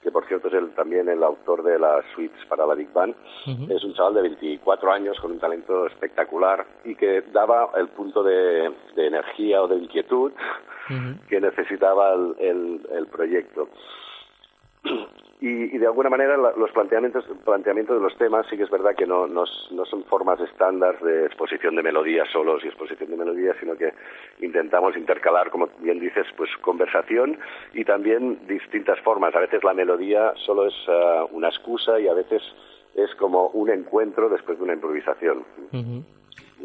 que 0.06 0.12
por 0.12 0.28
cierto 0.28 0.50
es 0.50 0.54
el, 0.54 0.70
también 0.76 1.10
el 1.10 1.24
autor 1.24 1.64
de 1.64 1.80
las 1.80 2.06
suites 2.14 2.38
para 2.48 2.68
la 2.68 2.76
Big 2.76 2.94
Band. 2.94 3.16
Es 3.68 3.84
un 3.84 3.96
chaval 3.96 4.14
de 4.14 4.22
24 4.22 4.92
años 4.92 5.20
con 5.20 5.32
un 5.32 5.40
talento 5.40 5.88
espectacular 5.88 6.64
y 6.84 6.94
que 6.94 7.24
daba 7.34 7.72
el 7.76 7.88
punto 7.88 8.22
de, 8.22 8.72
energía 8.96 9.64
o 9.64 9.68
de 9.68 9.78
inquietud 9.78 10.32
que 11.28 11.42
necesitaba 11.42 12.14
el, 12.14 12.88
el 12.92 13.08
proyecto. 13.08 13.68
Y, 15.42 15.78
de 15.78 15.86
alguna 15.86 16.10
manera 16.10 16.38
los 16.38 16.72
planteamientos, 16.72 17.26
planteamientos 17.44 17.98
de 17.98 18.02
los 18.02 18.18
temas 18.18 18.48
sí 18.50 18.56
que 18.56 18.64
es 18.64 18.70
verdad 18.70 18.96
que 18.96 19.06
no, 19.06 19.28
no, 19.28 19.46
son 19.46 20.04
formas 20.06 20.40
estándar 20.40 20.98
de 21.02 21.26
exposición 21.26 21.76
de 21.76 21.84
melodías 21.84 22.28
solos 22.32 22.64
y 22.64 22.68
exposición 22.68 23.12
de 23.12 23.18
melodías, 23.18 23.56
sino 23.60 23.76
que 23.76 23.94
intentamos 24.40 24.96
intercalar, 24.96 25.52
como 25.52 25.68
bien 25.80 26.00
dices, 26.00 26.26
pues 26.38 26.50
conversación 26.62 27.38
y 27.74 27.84
también 27.84 28.48
distintas 28.48 29.00
formas. 29.02 29.36
A 29.36 29.42
veces 29.42 29.64
la 29.64 29.74
melodía 29.74 30.34
solo 30.46 30.68
es 30.68 30.76
ah, 30.88 31.26
una 31.32 31.50
excusa 31.50 32.00
y 32.00 32.08
a 32.08 32.14
veces 32.14 32.42
es 32.96 33.14
como 33.16 33.48
un 33.50 33.70
encuentro 33.70 34.30
después 34.30 34.58
de 34.58 34.64
una 34.64 34.74
improvisación. 34.74 35.44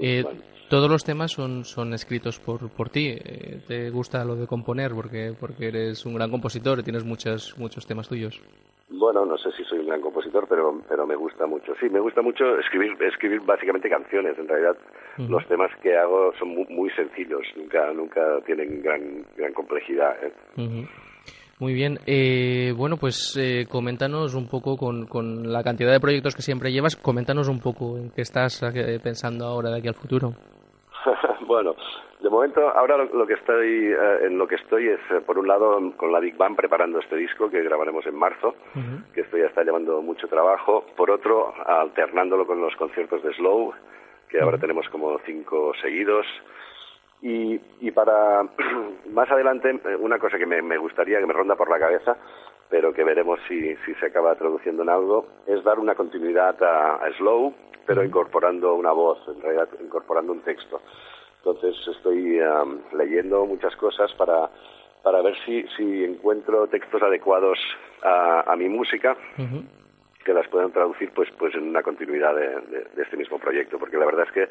Eh, 0.01 0.25
todos 0.69 0.89
los 0.89 1.05
temas 1.05 1.33
son, 1.33 1.65
son 1.65 1.93
escritos 1.95 2.39
por, 2.39 2.71
por 2.71 2.91
ti. 2.91 3.09
Eh, 3.09 3.61
¿Te 3.67 3.91
gusta 3.91 4.25
lo 4.25 4.37
de 4.37 4.47
componer? 4.47 4.93
Porque, 4.93 5.35
porque 5.39 5.69
eres 5.69 6.07
un 6.07 6.15
gran 6.15 6.31
compositor 6.31 6.79
y 6.79 6.83
tienes 6.83 7.05
muchos, 7.05 7.57
muchos 7.59 7.87
temas 7.87 8.09
tuyos. 8.09 8.41
Bueno, 8.89 9.25
no 9.25 9.39
sé 9.39 9.51
si 9.53 9.65
soy 9.65 9.79
un 9.81 9.87
gran 9.87 10.01
compositor, 10.01 10.47
pero, 10.49 10.81
pero 10.89 11.07
me 11.07 11.15
gusta 11.17 11.47
mucho. 11.47 11.75
Sí, 11.81 11.89
me 11.89 12.01
gusta 12.01 12.23
mucho 12.23 12.59
escribir, 12.59 12.97
escribir 13.03 13.41
básicamente 13.41 13.89
canciones. 13.89 14.37
En 14.39 14.49
realidad, 14.49 14.77
los 15.17 15.47
temas 15.47 15.71
que 15.83 15.97
hago 15.97 16.33
son 16.39 16.49
muy, 16.49 16.91
sencillos, 16.91 17.43
nunca, 17.57 17.93
nunca 17.93 18.41
tienen 18.47 18.83
gran, 18.83 19.25
gran 19.37 19.53
complejidad. 19.53 20.17
¿eh? 20.23 20.87
Muy 21.61 21.75
bien. 21.75 21.99
Eh, 22.07 22.73
bueno, 22.77 22.97
pues 22.97 23.37
eh, 23.39 23.67
coméntanos 23.71 24.35
un 24.35 24.49
poco 24.49 24.77
con, 24.77 25.07
con 25.07 25.53
la 25.53 25.63
cantidad 25.63 25.93
de 25.93 26.01
proyectos 26.01 26.35
que 26.35 26.43
siempre 26.43 26.73
llevas, 26.73 26.97
coméntanos 26.97 27.49
un 27.49 27.61
poco 27.61 27.97
en 27.99 28.11
qué 28.11 28.23
estás 28.23 28.61
pensando 29.03 29.45
ahora 29.45 29.71
de 29.71 29.79
aquí 29.79 29.89
al 29.89 29.95
futuro. 29.95 30.33
bueno, 31.47 31.75
de 32.21 32.29
momento, 32.29 32.69
ahora 32.69 32.99
lo, 32.99 33.27
que 33.27 33.33
estoy, 33.33 33.93
eh, 33.93 34.27
en 34.27 34.37
lo 34.37 34.47
que 34.47 34.57
estoy 34.57 34.89
es, 34.89 35.01
eh, 35.11 35.23
por 35.25 35.39
un 35.39 35.49
lado, 35.49 35.79
con 35.97 36.13
la 36.13 36.21
Big 36.21 36.37
Bang 36.37 36.55
preparando 36.55 36.99
este 36.99 37.17
disco 37.17 37.49
que 37.49 37.63
grabaremos 37.63 38.05
en 38.07 38.15
marzo, 38.15 38.55
que 39.15 39.23
esto 39.23 39.39
ya 39.39 39.47
está 39.47 39.65
llevando 39.65 40.03
mucho 40.03 40.29
trabajo. 40.29 40.85
Por 40.97 41.11
otro, 41.11 41.55
alternándolo 41.67 42.47
con 42.47 42.61
los 42.61 42.77
conciertos 42.77 43.23
de 43.23 43.33
Slow, 43.35 43.73
que 44.29 44.41
ahora 44.41 44.59
tenemos 44.59 44.87
como 44.91 45.19
cinco 45.25 45.73
seguidos. 45.81 46.27
Y, 47.23 47.61
y 47.81 47.91
para 47.91 48.43
más 49.11 49.31
adelante, 49.31 49.71
eh, 49.71 49.97
una 49.97 50.19
cosa 50.19 50.39
que 50.39 50.47
me, 50.47 50.79
gustaría, 50.79 51.21
que 51.21 51.27
me 51.27 51.33
ronda 51.33 51.57
por 51.57 51.71
la 51.71 51.79
cabeza, 51.79 52.17
pero 52.69 52.93
que 52.93 53.05
veremos 53.05 53.41
si, 53.49 53.77
si 53.85 53.95
se 53.95 54.07
acaba 54.07 54.35
traduciendo 54.37 54.83
en 54.83 54.89
algo, 54.91 55.27
es 55.47 55.63
dar 55.65 55.79
una 55.79 55.95
continuidad 55.95 56.57
a 56.63 57.01
Slow, 57.19 57.53
pero 57.87 58.05
incorporando 58.05 58.75
una 58.75 58.93
voz, 58.93 59.19
en 59.29 59.43
realidad 59.43 59.69
incorporando 59.81 60.33
un 60.33 60.41
texto. 60.41 60.81
Entonces 61.39 61.75
estoy 61.89 62.39
leyendo 62.93 63.47
muchas 63.47 63.75
cosas 63.77 64.13
para, 64.13 64.51
para 65.03 65.23
ver 65.23 65.35
si, 65.45 65.65
si 65.77 66.05
encuentro 66.05 66.67
textos 66.69 67.03
adecuados 67.03 67.59
a, 68.03 68.55
mi 68.57 68.69
música. 68.69 69.17
que 70.25 70.35
las 70.35 70.47
puedan 70.49 70.71
traducir 70.71 71.11
pues 71.15 71.31
pues 71.39 71.55
en 71.55 71.69
una 71.69 71.83
continuidad 71.83 72.35
de, 72.35 73.03
este 73.03 73.17
mismo 73.17 73.39
proyecto 73.39 73.79
porque 73.79 73.97
la 73.97 74.05
verdad 74.05 74.27
es 74.27 74.33
que 74.33 74.49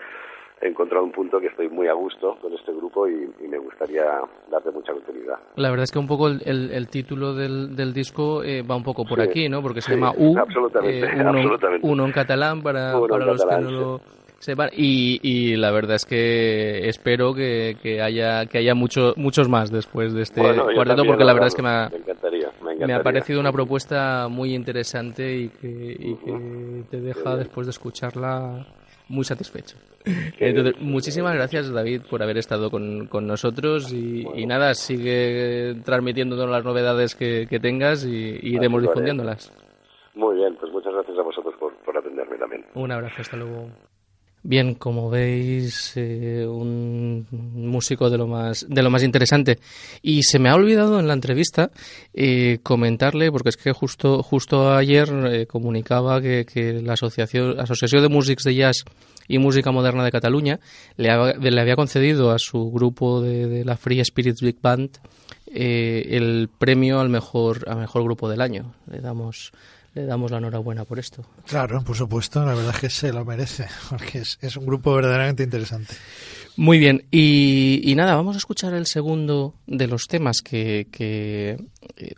he 0.61 0.67
encontrado 0.67 1.03
un 1.03 1.11
punto 1.11 1.39
que 1.39 1.47
estoy 1.47 1.69
muy 1.69 1.87
a 1.87 1.93
gusto 1.93 2.37
con 2.41 2.53
este 2.53 2.71
grupo 2.73 3.07
y, 3.07 3.29
me 3.49 3.57
gustaría 3.57 4.03
darte 4.51 4.69
mucha 4.71 4.93
continuidad. 4.93 5.37
La 5.55 5.69
verdad 5.69 5.85
es 5.85 5.91
que 5.91 5.99
un 5.99 6.07
poco 6.07 6.27
el, 6.27 6.71
el, 6.71 6.87
título 6.87 7.33
del, 7.33 7.75
del 7.75 7.93
disco 7.93 8.43
eh, 8.43 8.61
va 8.61 8.75
un 8.75 8.83
poco 8.83 9.05
por 9.05 9.19
aquí, 9.21 9.49
¿no? 9.49 9.61
Porque 9.61 9.81
se 9.81 9.95
llama 9.95 10.13
U, 10.15 10.37
absolutamente, 10.37 10.99
eh, 10.99 11.11
uno, 11.15 11.29
absolutamente. 11.29 11.87
uno, 11.87 12.05
en 12.05 12.11
catalán 12.11 12.61
para, 12.61 12.99
para 13.09 13.25
los 13.25 13.43
que 13.43 13.55
no 13.57 13.71
lo 13.71 14.01
sepan. 14.37 14.69
Y, 14.73 15.19
y, 15.23 15.55
la 15.55 15.71
verdad 15.71 15.95
es 15.95 16.05
que 16.05 16.87
espero 16.87 17.33
que, 17.33 17.77
que 17.81 18.01
haya 18.03 18.45
que 18.45 18.59
haya 18.59 18.75
mucho, 18.75 19.13
muchos 19.17 19.49
más 19.49 19.71
después 19.71 20.13
de 20.13 20.21
este 20.21 20.41
cuarteto, 20.41 21.05
porque 21.05 21.23
la 21.23 21.33
verdad 21.33 21.47
es 21.47 21.55
que 21.55 21.63
me 21.63 21.69
ha, 21.69 21.91
me, 22.85 22.93
ha 22.93 23.01
parecido 23.01 23.39
una 23.39 23.51
propuesta 23.51 24.27
muy 24.29 24.53
interesante 24.53 25.35
y 25.35 25.49
que, 25.49 25.95
y 25.99 26.15
que 26.15 26.83
te 26.91 27.01
deja 27.01 27.35
después 27.35 27.65
de 27.65 27.71
escucharla 27.71 28.67
muy 29.09 29.25
satisfecho. 29.25 29.75
Entonces, 30.39 30.79
muchísimas 30.79 31.33
gracias 31.33 31.71
David 31.71 32.03
por 32.09 32.23
haber 32.23 32.37
estado 32.37 32.71
con, 32.71 33.07
con 33.07 33.27
nosotros 33.27 33.91
y, 33.91 34.45
nada, 34.45 34.73
sigue 34.73 35.75
transmitiéndonos 35.83 36.49
las 36.49 36.63
novedades 36.63 37.15
que, 37.15 37.59
tengas 37.61 38.05
y, 38.05 38.39
iremos 38.41 38.81
difundiéndolas. 38.81 39.51
Muy 40.15 40.35
bien, 40.37 40.55
pues 40.59 40.71
muchas 40.71 40.93
gracias 40.93 41.17
a 41.17 41.21
vosotros 41.21 41.53
por, 41.59 41.73
por 41.83 41.97
atenderme 41.97 42.37
también. 42.37 42.65
Un 42.73 42.91
abrazo, 42.91 43.21
hasta 43.21 43.37
luego. 43.37 43.69
Bien, 44.41 44.75
como 44.75 45.09
veis, 45.09 45.91
eh, 45.97 46.45
un 46.47 47.27
músico 47.31 48.09
de 48.09 48.17
lo 48.17 48.25
más 48.25 48.65
de 48.69 48.81
lo 48.81 48.89
más 48.89 49.03
interesante. 49.03 49.59
Y 50.01 50.23
se 50.23 50.39
me 50.39 50.49
ha 50.49 50.55
olvidado 50.55 50.97
en 50.99 51.07
la 51.07 51.13
entrevista 51.13 51.71
eh, 52.13 52.59
comentarle, 52.63 53.31
porque 53.33 53.49
es 53.49 53.57
que 53.57 53.73
justo 53.73 54.23
justo 54.23 54.73
ayer 54.73 55.09
eh, 55.29 55.45
comunicaba 55.45 56.21
que, 56.21 56.45
que, 56.45 56.81
la 56.81 56.93
asociación 56.93 57.59
Asociación 57.59 58.01
de 58.01 58.07
Músics 58.07 58.43
de 58.43 58.55
Jazz 58.55 58.85
y 59.27 59.39
Música 59.39 59.71
Moderna 59.71 60.05
de 60.05 60.11
Cataluña 60.11 60.61
le, 60.95 61.09
le 61.37 61.61
había 61.61 61.75
concedido 61.75 62.31
a 62.31 62.39
su 62.39 62.71
grupo 62.71 63.21
de, 63.21 63.45
de 63.47 63.65
la 63.65 63.75
Free 63.75 64.03
Spirits 64.03 64.41
Big 64.41 64.61
Band 64.61 64.99
el 65.51 66.47
premio 66.59 66.99
al 66.99 67.09
mejor 67.09 67.67
al 67.67 67.79
mejor 67.79 68.03
grupo 68.03 68.29
del 68.29 68.39
año. 68.39 68.73
Le 68.89 69.01
damos 69.01 69.51
le 69.93 70.05
damos 70.05 70.31
la 70.31 70.37
enhorabuena 70.37 70.85
por 70.85 70.99
esto. 70.99 71.23
Claro, 71.45 71.83
por 71.83 71.95
supuesto, 71.95 72.43
la 72.45 72.53
verdad 72.53 72.73
es 72.75 72.81
que 72.81 72.89
se 72.89 73.13
lo 73.13 73.25
merece, 73.25 73.67
porque 73.89 74.19
es, 74.19 74.57
un 74.57 74.65
grupo 74.65 74.93
verdaderamente 74.93 75.43
interesante. 75.43 75.95
Muy 76.57 76.77
bien, 76.77 77.05
y, 77.09 77.93
nada, 77.95 78.15
vamos 78.15 78.35
a 78.35 78.39
escuchar 78.39 78.73
el 78.73 78.85
segundo 78.85 79.55
de 79.65 79.87
los 79.87 80.07
temas 80.07 80.41
que, 80.41 80.87
eh, 80.99 81.57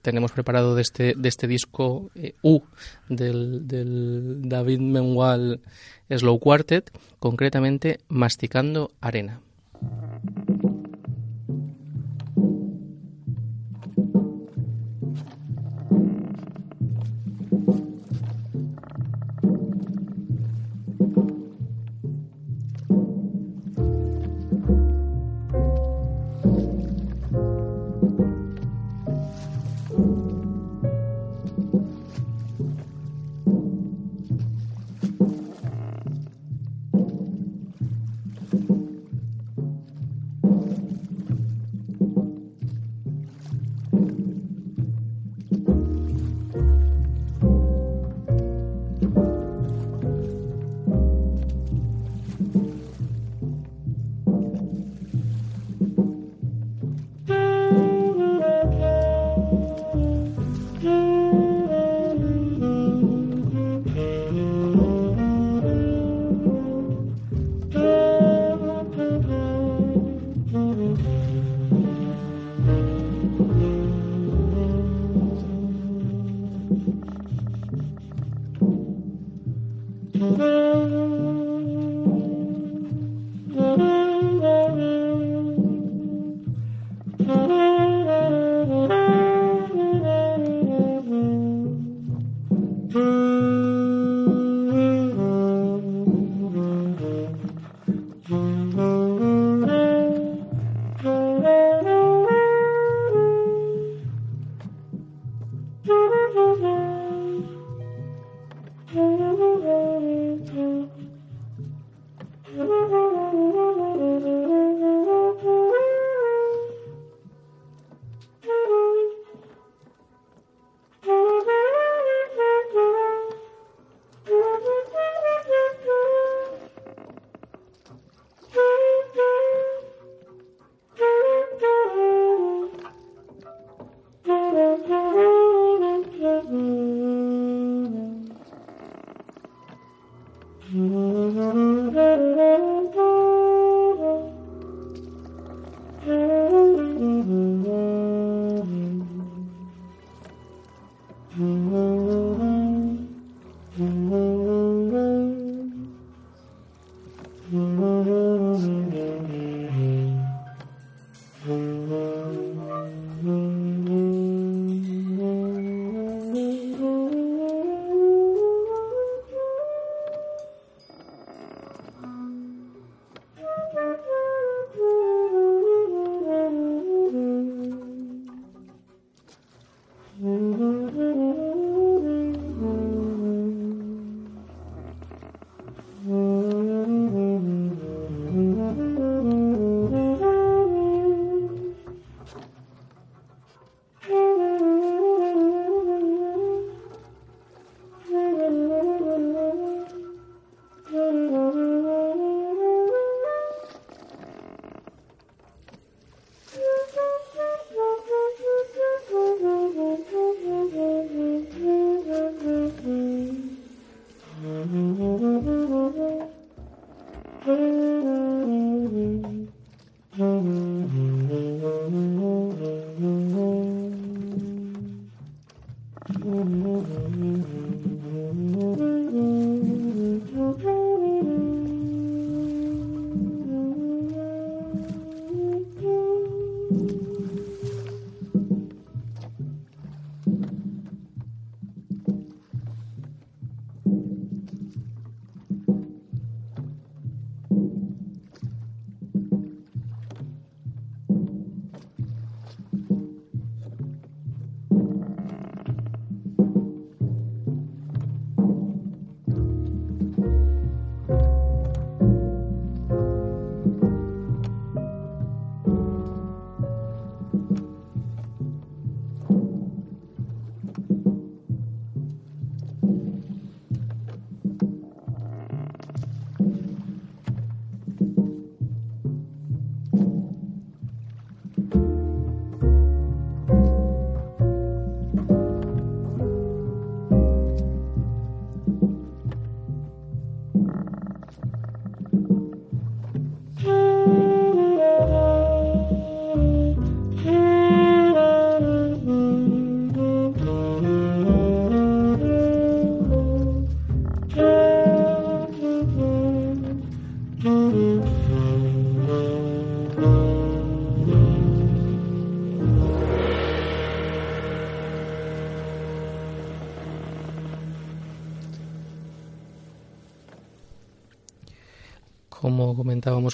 tenemos 0.02 0.32
preparado 0.32 0.76
de 0.76 0.82
este, 0.82 1.14
de 1.16 1.30
este 1.30 1.48
disco 1.48 2.10
eh, 2.16 2.34
U 2.42 2.62
del, 3.08 3.68
del 3.68 4.42
David 4.44 4.80
Mengual 4.80 5.62
Slow 6.10 6.40
Quartet, 6.40 6.92
concretamente 7.20 8.00
Masticando 8.08 8.92
Arena. 9.00 9.42
嗯。 80.22 81.51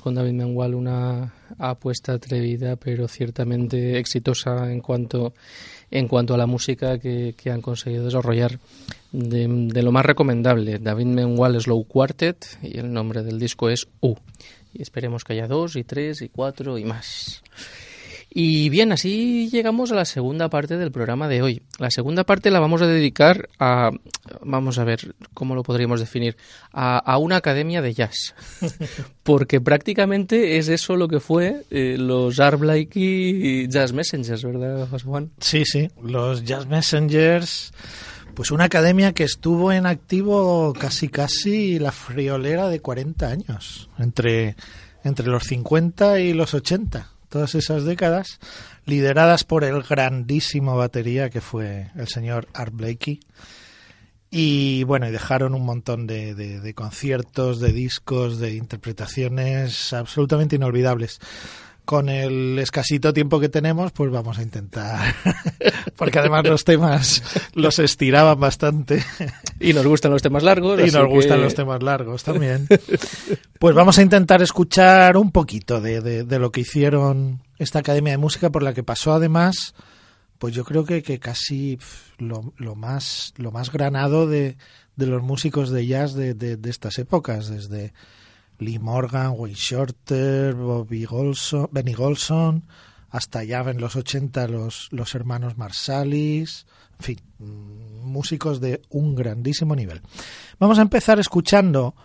Con 0.02 0.16
David 0.16 0.34
Mengual, 0.34 0.76
una 0.76 1.34
apuesta 1.58 2.14
atrevida, 2.14 2.76
pero 2.76 3.08
ciertamente 3.08 3.98
exitosa 4.00 4.72
en 4.72 4.82
cuanto, 4.82 5.34
en 5.92 6.08
cuanto 6.08 6.34
a 6.34 6.38
la 6.38 6.46
música 6.46 7.00
que, 7.00 7.36
han 7.52 7.62
conseguido 7.62 8.06
desarrollar 8.06 8.60
de, 9.12 9.48
de, 9.48 9.84
lo 9.84 9.92
más 9.92 10.06
recomendable. 10.06 10.80
David 10.80 11.06
Mengual 11.06 11.60
Slow 11.60 11.84
Quartet 11.86 12.46
y 12.62 12.78
el 12.78 12.92
nombre 12.92 13.24
del 13.24 13.40
disco 13.40 13.70
es 13.70 13.88
U. 14.02 14.16
Y 14.74 14.82
esperemos 14.82 15.24
que 15.24 15.34
haya 15.34 15.48
dos 15.48 15.76
y 15.76 15.84
tres 15.84 16.22
y 16.22 16.30
cuatro 16.30 16.78
y 16.78 16.86
más. 16.86 17.42
Y 18.40 18.70
bien, 18.70 18.92
así 18.92 19.50
llegamos 19.50 19.92
a 19.92 19.96
la 19.96 20.06
segunda 20.06 20.48
parte 20.48 20.78
del 20.78 20.92
programa 20.92 21.28
de 21.28 21.42
hoy. 21.42 21.64
La 21.80 21.90
segunda 21.90 22.24
parte 22.24 22.52
la 22.52 22.60
vamos 22.60 22.84
a 22.84 22.86
dedicar 22.86 23.50
a, 23.58 23.90
vamos 24.44 24.78
a 24.78 24.84
ver, 24.84 25.16
¿cómo 25.34 25.56
lo 25.56 25.64
podríamos 25.64 26.00
definir? 26.00 26.38
A, 26.72 27.18
una 27.18 27.38
academia 27.38 27.82
de 27.82 27.96
jazz. 27.96 28.36
Porque 29.24 29.60
prácticamente 29.60 30.60
es 30.60 30.70
eso 30.70 30.98
lo 30.98 31.08
que 31.08 31.20
fue 31.20 31.64
eh, 31.72 31.96
los 31.98 32.40
Art 32.40 32.60
Blakey 32.60 33.68
Jazz 33.70 33.92
Messengers, 33.92 34.44
¿verdad, 34.44 34.88
José 34.88 35.06
Juan? 35.06 35.32
Sí, 35.40 35.64
sí, 35.66 35.90
los 36.04 36.44
Jazz 36.44 36.68
Messengers 36.68 37.74
pues 38.36 38.52
una 38.52 38.66
academia 38.66 39.14
que 39.14 39.24
estuvo 39.24 39.72
en 39.72 39.88
activo 39.88 40.74
casi 40.80 41.08
casi 41.08 41.80
la 41.80 41.92
friolera 41.92 42.70
de 42.70 42.82
40 42.82 43.28
años, 43.28 43.90
entre, 43.98 44.56
entre 45.04 45.26
los 45.26 45.44
50 45.46 46.20
y 46.20 46.34
los 46.34 46.54
80 46.54 47.17
todas 47.30 47.56
esas 47.56 47.84
décadas, 47.84 48.40
lideradas 48.86 49.44
por 49.44 49.64
el 49.64 49.82
grandísimo 49.84 50.78
batería 50.78 51.30
que 51.30 51.42
fue 51.42 51.92
el 51.96 52.08
señor 52.08 52.48
Art 52.54 52.74
Blakey. 52.74 53.20
Y 54.30 54.84
bueno, 54.84 55.08
y 55.08 55.12
dejaron 55.12 55.56
un 55.56 55.66
montón 55.66 56.06
de, 56.06 56.36
de, 56.36 56.74
conciertos, 56.74 57.62
de 57.62 57.72
discos, 57.72 58.40
de 58.40 58.56
interpretaciones 58.56 59.94
absolutamente 59.94 60.58
inolvidables 60.58 61.22
con 61.86 62.10
el 62.10 62.60
escasito 62.60 63.14
tiempo 63.14 63.40
que 63.40 63.48
tenemos, 63.48 63.94
pues 63.94 64.12
vamos 64.12 64.38
a 64.38 64.44
intentar, 64.44 65.16
porque 65.96 66.20
además 66.20 66.46
los 66.46 66.66
temas 66.66 67.24
los 67.54 67.80
estiraban 67.80 68.38
bastante. 68.38 69.02
Y 69.60 69.74
nos 69.74 69.86
gustan 69.88 70.12
los 70.12 70.22
temas 70.22 70.44
largos. 70.44 70.80
Y 70.80 70.92
nos 70.92 71.08
gustan 71.08 71.42
los 71.42 71.56
temas 71.56 71.82
largos 71.82 72.24
también. 72.24 72.68
Pues 73.60 73.74
vamos 73.74 73.98
a 73.98 74.04
intentar 74.04 74.44
escuchar 74.44 75.18
un 75.18 75.32
poquito 75.32 75.82
de, 75.82 76.00
de, 76.02 76.40
lo 76.40 76.52
que 76.52 76.62
hicieron 76.62 77.42
esta 77.58 77.80
Academia 77.80 78.12
de 78.12 78.20
Música 78.20 78.52
por 78.52 78.62
la 78.62 78.76
que 78.76 78.84
pasó 78.84 79.14
además, 79.14 79.74
pues 80.38 80.54
yo 80.54 80.64
creo 80.64 80.86
que, 80.86 81.02
que 81.02 81.18
casi 81.18 81.80
lo, 82.20 82.54
lo, 82.58 82.76
más, 82.76 83.34
lo 83.38 83.52
más 83.52 83.72
granado 83.72 84.28
de, 84.28 84.58
de 84.96 85.08
los 85.08 85.24
músicos 85.24 85.72
de 85.72 85.88
jazz 85.88 86.14
de, 86.14 86.36
de 86.36 86.70
estas 86.70 87.00
épocas, 87.00 87.50
desde 87.50 87.94
Lee 88.60 88.80
Morgan, 88.80 89.34
Wayne 89.36 89.58
Shorter, 89.58 90.54
Bobby 90.54 91.06
Golson, 91.06 91.70
Benny 91.72 91.94
Golson, 91.94 92.64
hasta 93.10 93.44
ya 93.44 93.62
en 93.62 93.80
los 93.80 93.96
80 93.96 94.48
los, 94.48 94.90
los 94.92 95.16
hermanos 95.16 95.58
Marsalis, 95.58 96.66
en 97.00 97.04
fin, 97.06 97.20
músicos 97.40 98.60
de 98.60 98.82
un 98.90 99.16
grandísimo 99.16 99.76
nivel. 99.76 100.02
Vamos 100.60 100.80
a 100.80 100.82
empezar 100.82 101.20
escuchando 101.20 101.96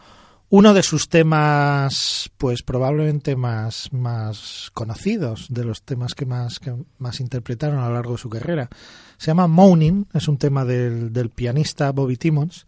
uno 0.50 0.74
de 0.74 0.82
sus 0.82 1.08
temas, 1.08 2.30
pues 2.36 2.62
probablemente 2.62 3.36
más, 3.36 3.90
más 3.92 4.70
conocidos, 4.74 5.46
de 5.48 5.64
los 5.64 5.82
temas 5.82 6.14
que 6.14 6.26
más, 6.26 6.58
que 6.58 6.74
más 6.98 7.20
interpretaron 7.20 7.78
a 7.78 7.88
lo 7.88 7.94
largo 7.94 8.12
de 8.12 8.18
su 8.18 8.28
carrera. 8.28 8.68
Se 9.16 9.28
llama 9.28 9.46
Moaning, 9.46 10.08
es 10.12 10.28
un 10.28 10.36
tema 10.36 10.66
del, 10.66 11.12
del 11.12 11.30
pianista 11.30 11.90
Bobby 11.92 12.16
Timmons 12.16 12.66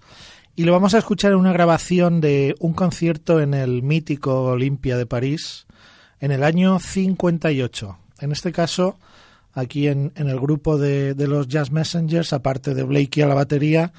y 0.56 0.64
lo 0.64 0.72
vamos 0.72 0.94
a 0.94 0.98
escuchar 0.98 1.32
en 1.32 1.38
una 1.38 1.52
grabación 1.52 2.20
de 2.20 2.54
un 2.60 2.74
concierto 2.74 3.40
en 3.40 3.54
el 3.54 3.82
mítico 3.82 4.44
Olimpia 4.44 4.96
de 4.96 5.04
París 5.04 5.66
en 6.20 6.30
el 6.30 6.42
año 6.42 6.78
58. 6.78 7.98
En 8.20 8.32
este 8.32 8.52
caso, 8.52 8.96
aquí 9.54 9.88
en, 9.88 10.12
el 10.16 10.38
grupo 10.38 10.76
de, 10.76 11.14
los 11.14 11.48
Jazz 11.48 11.70
Messengers, 11.70 12.32
aparte 12.32 12.74
de 12.74 12.82
Blakey 12.82 13.22
a 13.22 13.26
la 13.26 13.34
batería, 13.34 13.92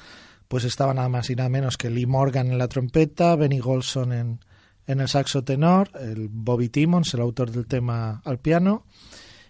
pues 0.48 0.64
estaba 0.64 0.94
nada 0.94 1.08
más 1.08 1.28
y 1.30 1.34
nada 1.34 1.48
menos 1.48 1.76
que 1.76 1.90
Lee 1.90 2.06
Morgan 2.06 2.52
en 2.52 2.58
la 2.58 2.68
trompeta, 2.68 3.34
Benny 3.34 3.58
Golson 3.58 4.12
en, 4.12 4.40
en 4.86 5.00
el 5.00 5.08
saxo 5.08 5.42
tenor, 5.42 5.90
el 6.00 6.28
Bobby 6.28 6.68
Timmons, 6.68 7.12
el 7.14 7.20
autor 7.20 7.50
del 7.50 7.66
tema 7.66 8.22
al 8.24 8.38
piano, 8.38 8.84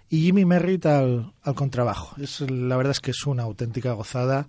y 0.08 0.22
Jimmy 0.22 0.44
Merritt 0.44 0.86
al, 0.86 1.32
al 1.42 1.54
contrabajo. 1.54 2.20
Es, 2.20 2.40
la 2.40 2.76
verdad 2.76 2.92
es 2.92 3.00
que 3.00 3.10
es 3.10 3.26
una 3.26 3.42
auténtica 3.42 3.92
gozada 3.92 4.46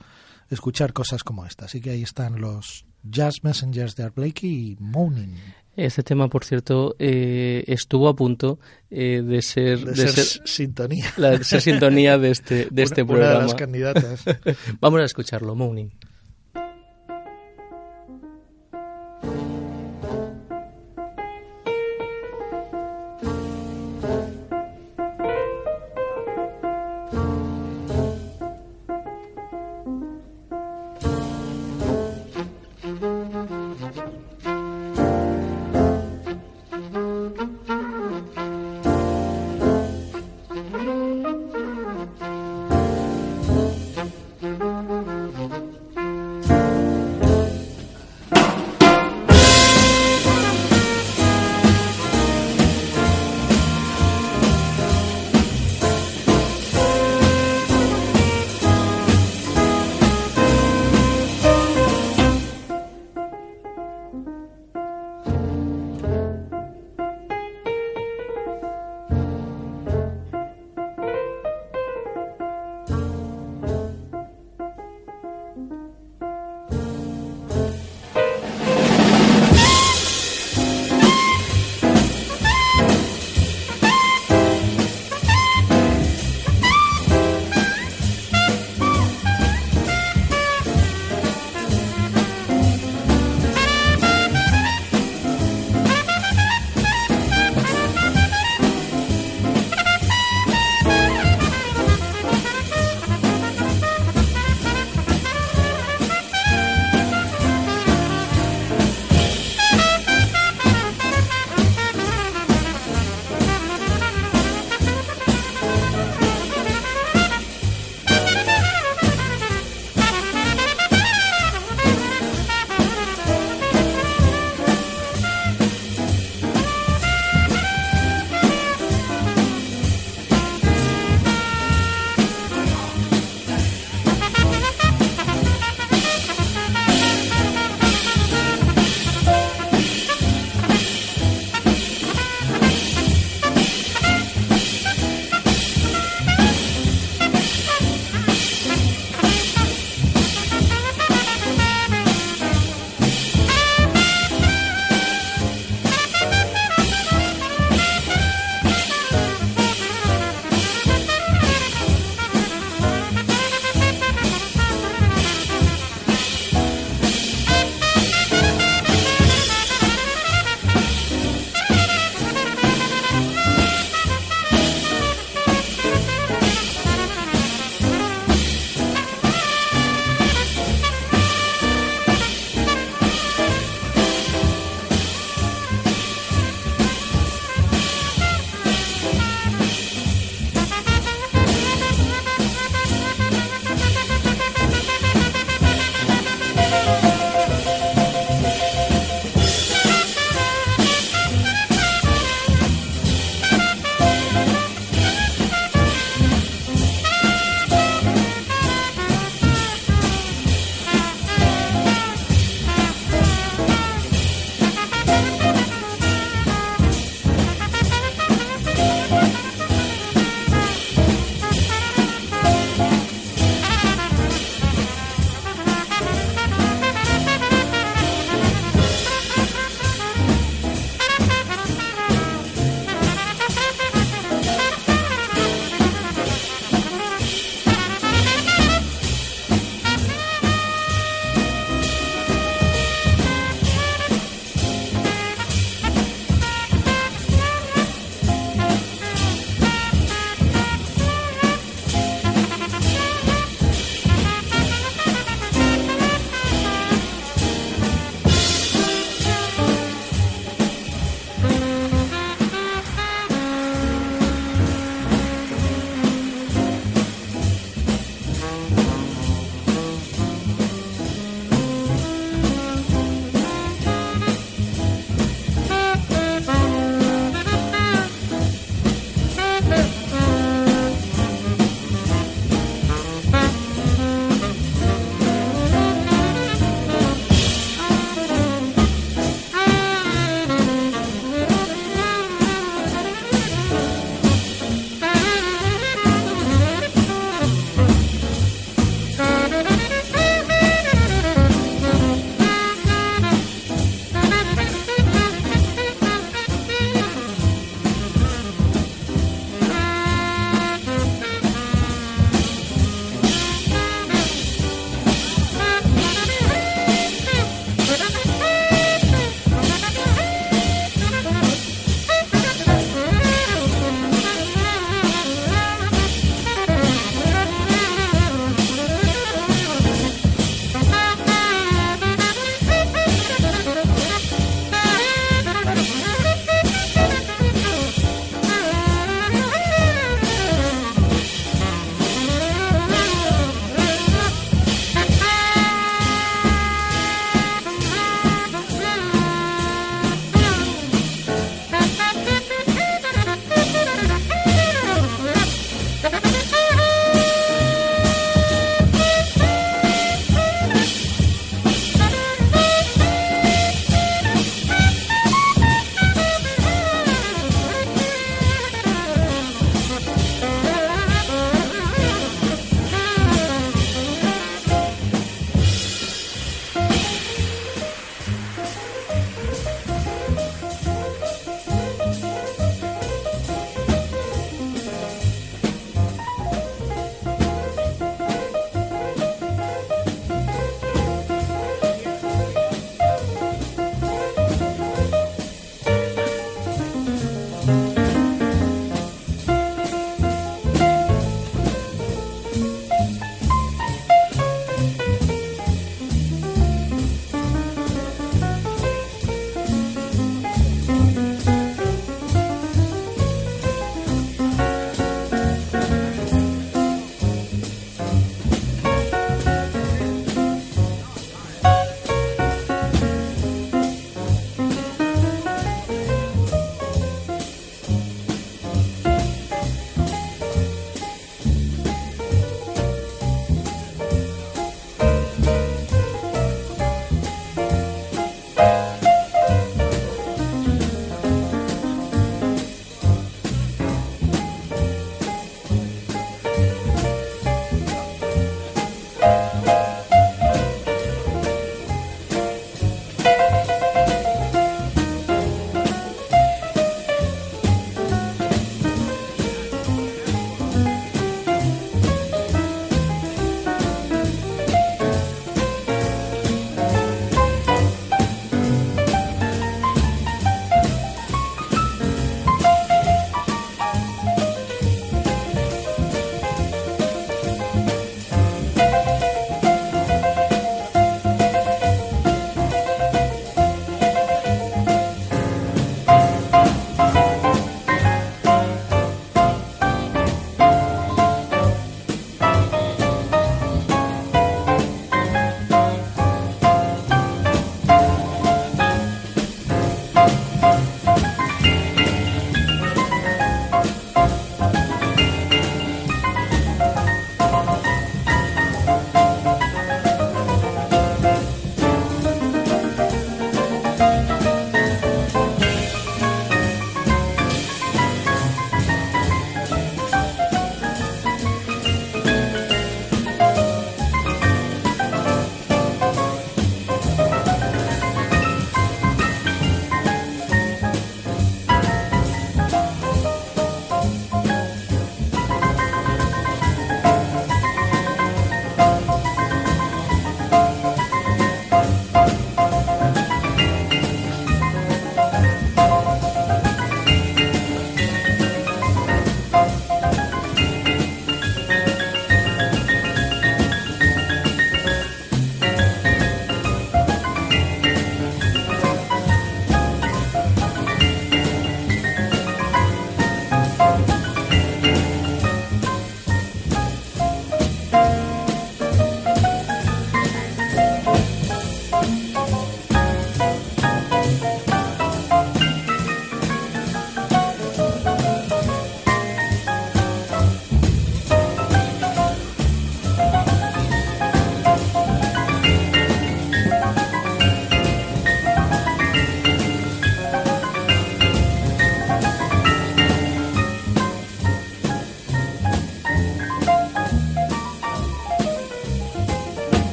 escuchar 0.50 0.94
cosas 0.94 1.24
como 1.24 1.46
esta. 1.46 1.66
Así 1.66 1.82
que 1.82 1.90
ahí 1.90 2.04
están 2.04 2.40
los 2.40 2.86
Jazz 3.04 3.44
Messengers 3.44 3.96
de 3.96 4.04
Art 4.04 4.16
Blakey 4.16 4.72
y 4.72 4.78
Moaning. 4.80 5.36
Este 5.78 6.02
tema, 6.02 6.28
por 6.28 6.44
cierto, 6.44 6.96
eh, 6.98 7.64
estuvo 7.68 8.10
a 8.10 8.16
punto 8.16 8.58
eh, 8.90 9.22
de, 9.24 9.44
ser, 9.44 9.80
de, 9.82 9.92
de 9.92 9.96
ser, 9.96 10.26
ser, 10.26 10.48
sintonía. 10.48 11.06
La, 11.18 11.38
de 11.38 11.44
ser 11.44 11.62
sintonía 11.62 12.18
de 12.18 12.32
este, 12.32 12.56
de 12.56 12.68
una, 12.72 12.84
este 12.84 13.06
programa. 13.06 13.30
Una 13.30 13.40
de 13.42 13.46
las 13.46 13.54
candidatas. 13.54 14.26
Vamos 14.82 15.02
a 15.02 15.04
escucharlo, 15.04 15.54
Moaning. 15.54 15.92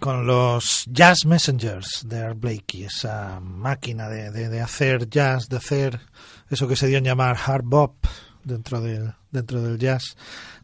Con 0.00 0.26
los 0.26 0.86
Jazz 0.88 1.26
Messengers 1.26 2.04
de 2.06 2.20
Art 2.20 2.40
Blakey, 2.40 2.84
esa 2.84 3.38
máquina 3.40 4.08
de, 4.08 4.30
de, 4.30 4.60
hacer 4.60 5.08
jazz, 5.10 5.48
de 5.48 5.58
hacer 5.58 6.00
eso 6.48 6.66
que 6.66 6.74
se 6.74 6.86
dio 6.86 6.98
en 6.98 7.04
llamar 7.04 7.36
hard 7.36 7.64
bop 7.64 7.94
dentro 8.42 8.80
del, 8.80 9.12
dentro 9.30 9.60
del 9.60 9.78
jazz 9.78 10.16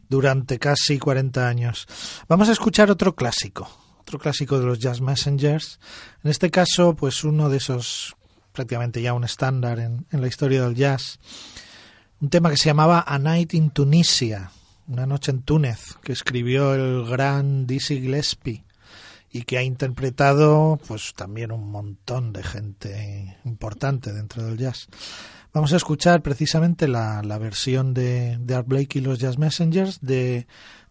durante 0.09 0.57
casi 0.57 0.97
40 0.97 1.47
años. 1.47 1.87
Vamos 2.27 2.49
a 2.49 2.53
escuchar 2.53 2.89
otro 2.89 3.15
clásico, 3.15 3.69
otro 3.99 4.17
clásico 4.17 4.59
de 4.59 4.65
los 4.65 4.79
Jazz 4.79 5.01
Messengers. 5.01 5.79
En 6.23 6.31
este 6.31 6.49
caso, 6.49 6.95
pues 6.95 7.23
uno 7.23 7.47
de 7.47 7.57
esos 7.57 8.15
prácticamente 8.53 9.03
ya 9.03 9.13
un 9.13 9.23
estándar 9.23 9.79
en, 9.79 10.07
en 10.11 10.19
la 10.19 10.27
historia 10.27 10.63
del 10.63 10.73
jazz. 10.73 11.19
Un 12.19 12.29
tema 12.29 12.49
que 12.49 12.57
se 12.57 12.69
llamaba 12.69 13.03
A 13.05 13.19
Night 13.19 13.53
in 13.53 13.69
Tunisia, 13.69 14.51
una 14.87 15.05
noche 15.05 15.29
en 15.29 15.43
Túnez, 15.43 15.95
que 16.01 16.11
escribió 16.11 16.73
el 16.73 17.05
gran 17.05 17.67
Dizzy 17.67 18.01
Gillespie 18.01 18.66
y 19.31 19.43
que 19.43 19.57
ha 19.57 19.63
interpretado 19.63 20.79
pues 20.87 21.13
también 21.15 21.51
un 21.51 21.69
montón 21.69 22.33
de 22.33 22.43
gente 22.43 23.37
importante 23.45 24.13
dentro 24.13 24.43
del 24.43 24.57
jazz. 24.57 24.87
Vamos 25.53 25.73
a 25.73 25.77
escuchar 25.77 26.21
precisamente 26.21 26.87
la, 26.87 27.21
la 27.23 27.37
versión 27.37 27.93
de, 27.93 28.37
de, 28.39 28.55
Art 28.55 28.67
Blake 28.67 28.99
y 28.99 29.01
los 29.01 29.19
Jazz 29.19 29.37
Messengers 29.37 29.99
de, 30.01 30.45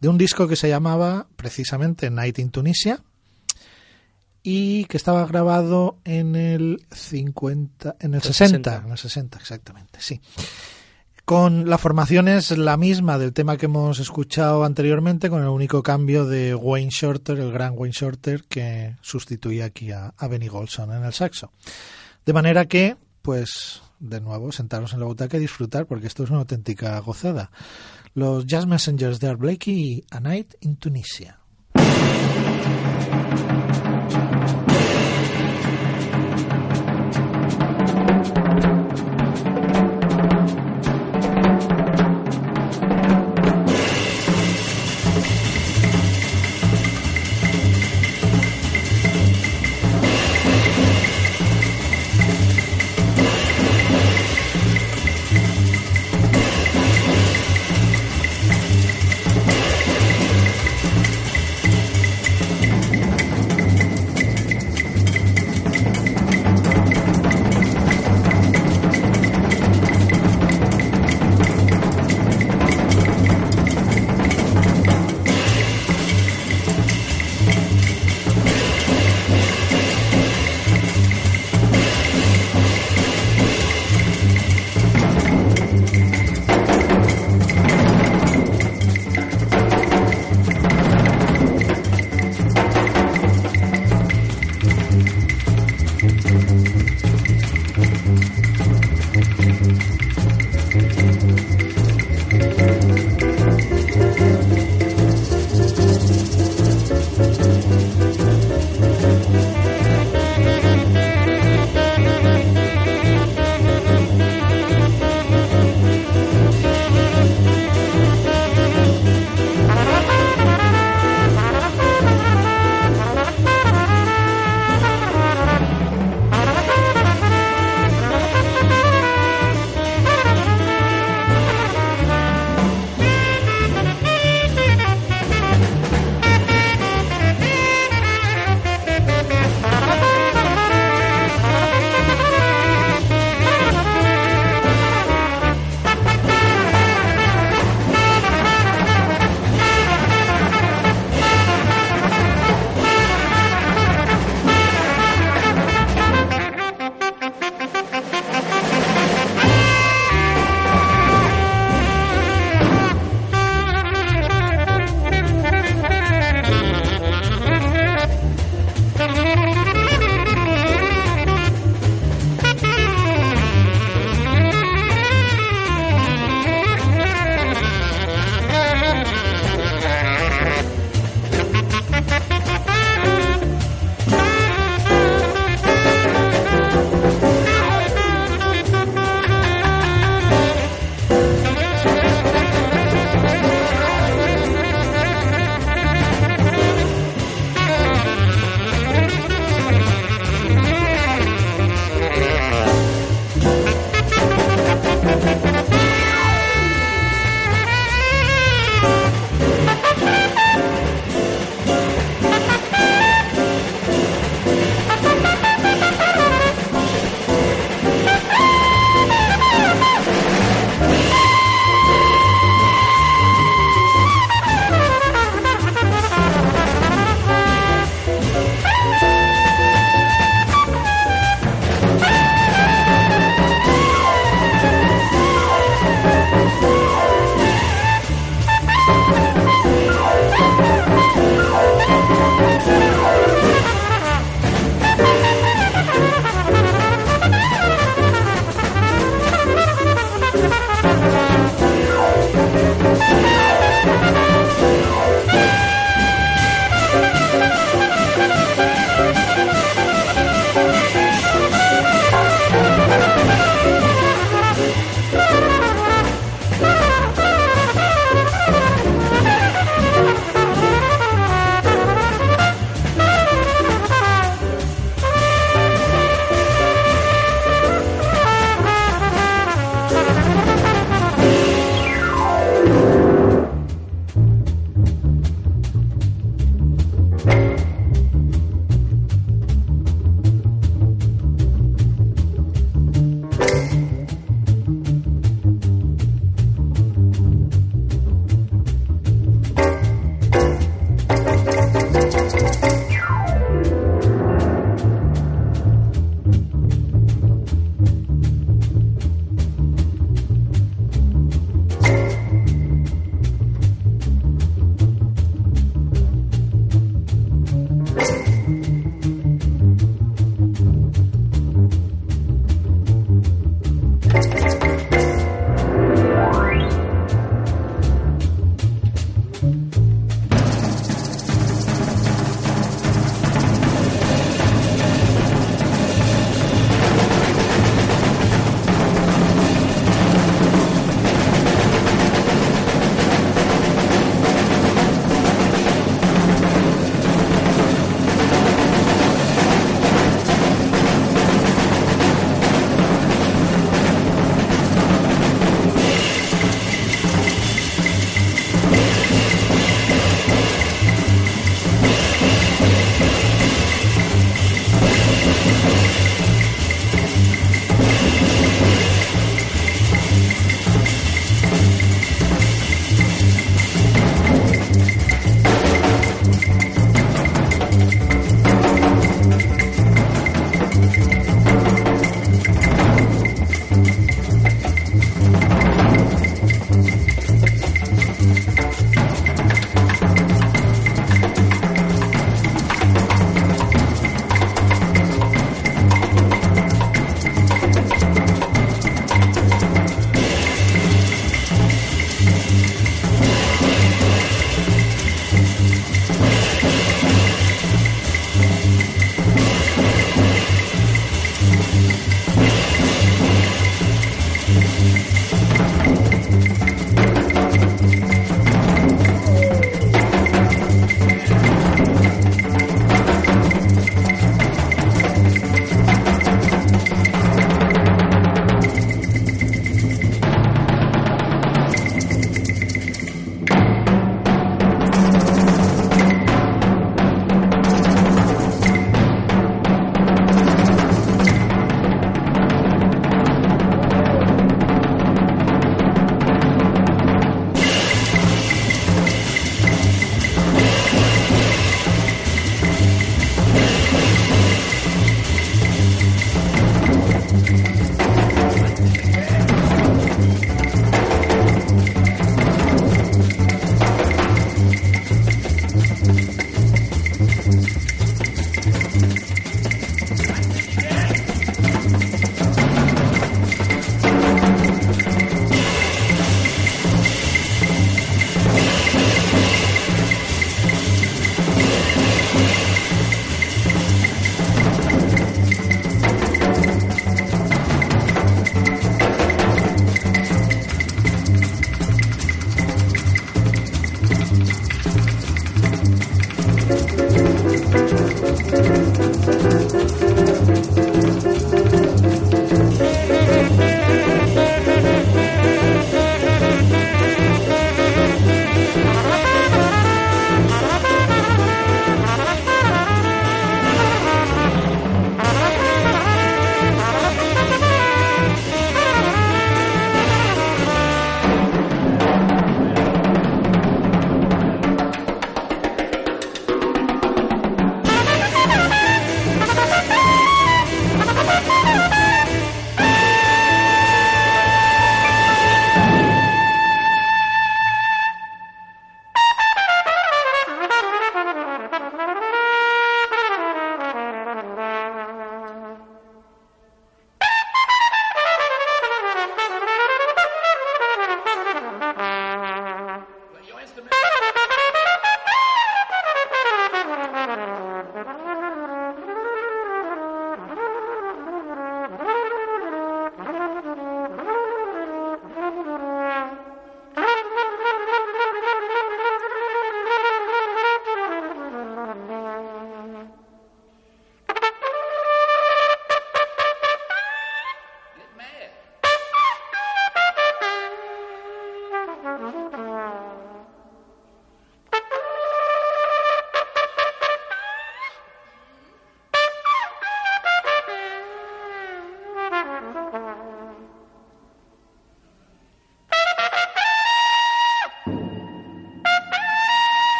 de 0.00 0.08
un 0.08 0.18
disco 0.18 0.46
que 0.46 0.56
se 0.56 0.68
llamaba 0.68 1.26
precisamente 1.36 2.10
Night 2.10 2.38
in 2.38 2.50
Tunisia 2.50 3.02
y 4.42 4.84
que 4.86 4.96
estaba 4.96 5.26
grabado 5.26 5.98
en 6.04 6.36
el 6.36 6.84
50 6.90 7.96
en 8.00 8.14
el 8.14 8.22
60, 8.22 8.34
60. 8.48 8.82
en 8.84 8.92
el 8.92 8.98
60 8.98 9.38
exactamente, 9.38 9.98
sí 10.00 10.20
con 11.24 11.70
la 11.70 11.78
formación 11.78 12.28
es 12.28 12.56
la 12.56 12.76
misma 12.76 13.18
del 13.18 13.32
tema 13.32 13.56
que 13.56 13.66
hemos 13.66 14.00
escuchado 14.00 14.64
anteriormente, 14.64 15.30
con 15.30 15.42
el 15.42 15.48
único 15.48 15.82
cambio 15.82 16.26
de 16.26 16.54
Wayne 16.54 16.90
Shorter, 16.90 17.38
el 17.38 17.52
gran 17.52 17.74
Wayne 17.76 17.92
Shorter, 17.92 18.44
que 18.44 18.96
sustituía 19.00 19.66
aquí 19.66 19.92
a, 19.92 20.12
Benny 20.28 20.48
Golson 20.48 20.92
en 20.92 21.04
el 21.04 21.12
saxo. 21.12 21.52
De 22.26 22.32
manera 22.32 22.66
que, 22.66 22.96
pues, 23.22 23.82
de 24.00 24.20
nuevo, 24.20 24.52
sentaros 24.52 24.92
en 24.92 25.00
la 25.00 25.06
butaca 25.06 25.36
y 25.36 25.40
disfrutar, 25.40 25.86
porque 25.86 26.08
esto 26.08 26.24
es 26.24 26.30
una 26.30 26.40
auténtica 26.40 26.98
gozada. 27.00 27.50
Los 28.14 28.46
Jazz 28.46 28.66
Messengers 28.66 29.20
de 29.20 29.28
Art 29.28 29.38
Blakey 29.38 30.04
A 30.10 30.20
Night 30.20 30.54
in 30.60 30.76
Tunisia. 30.76 31.38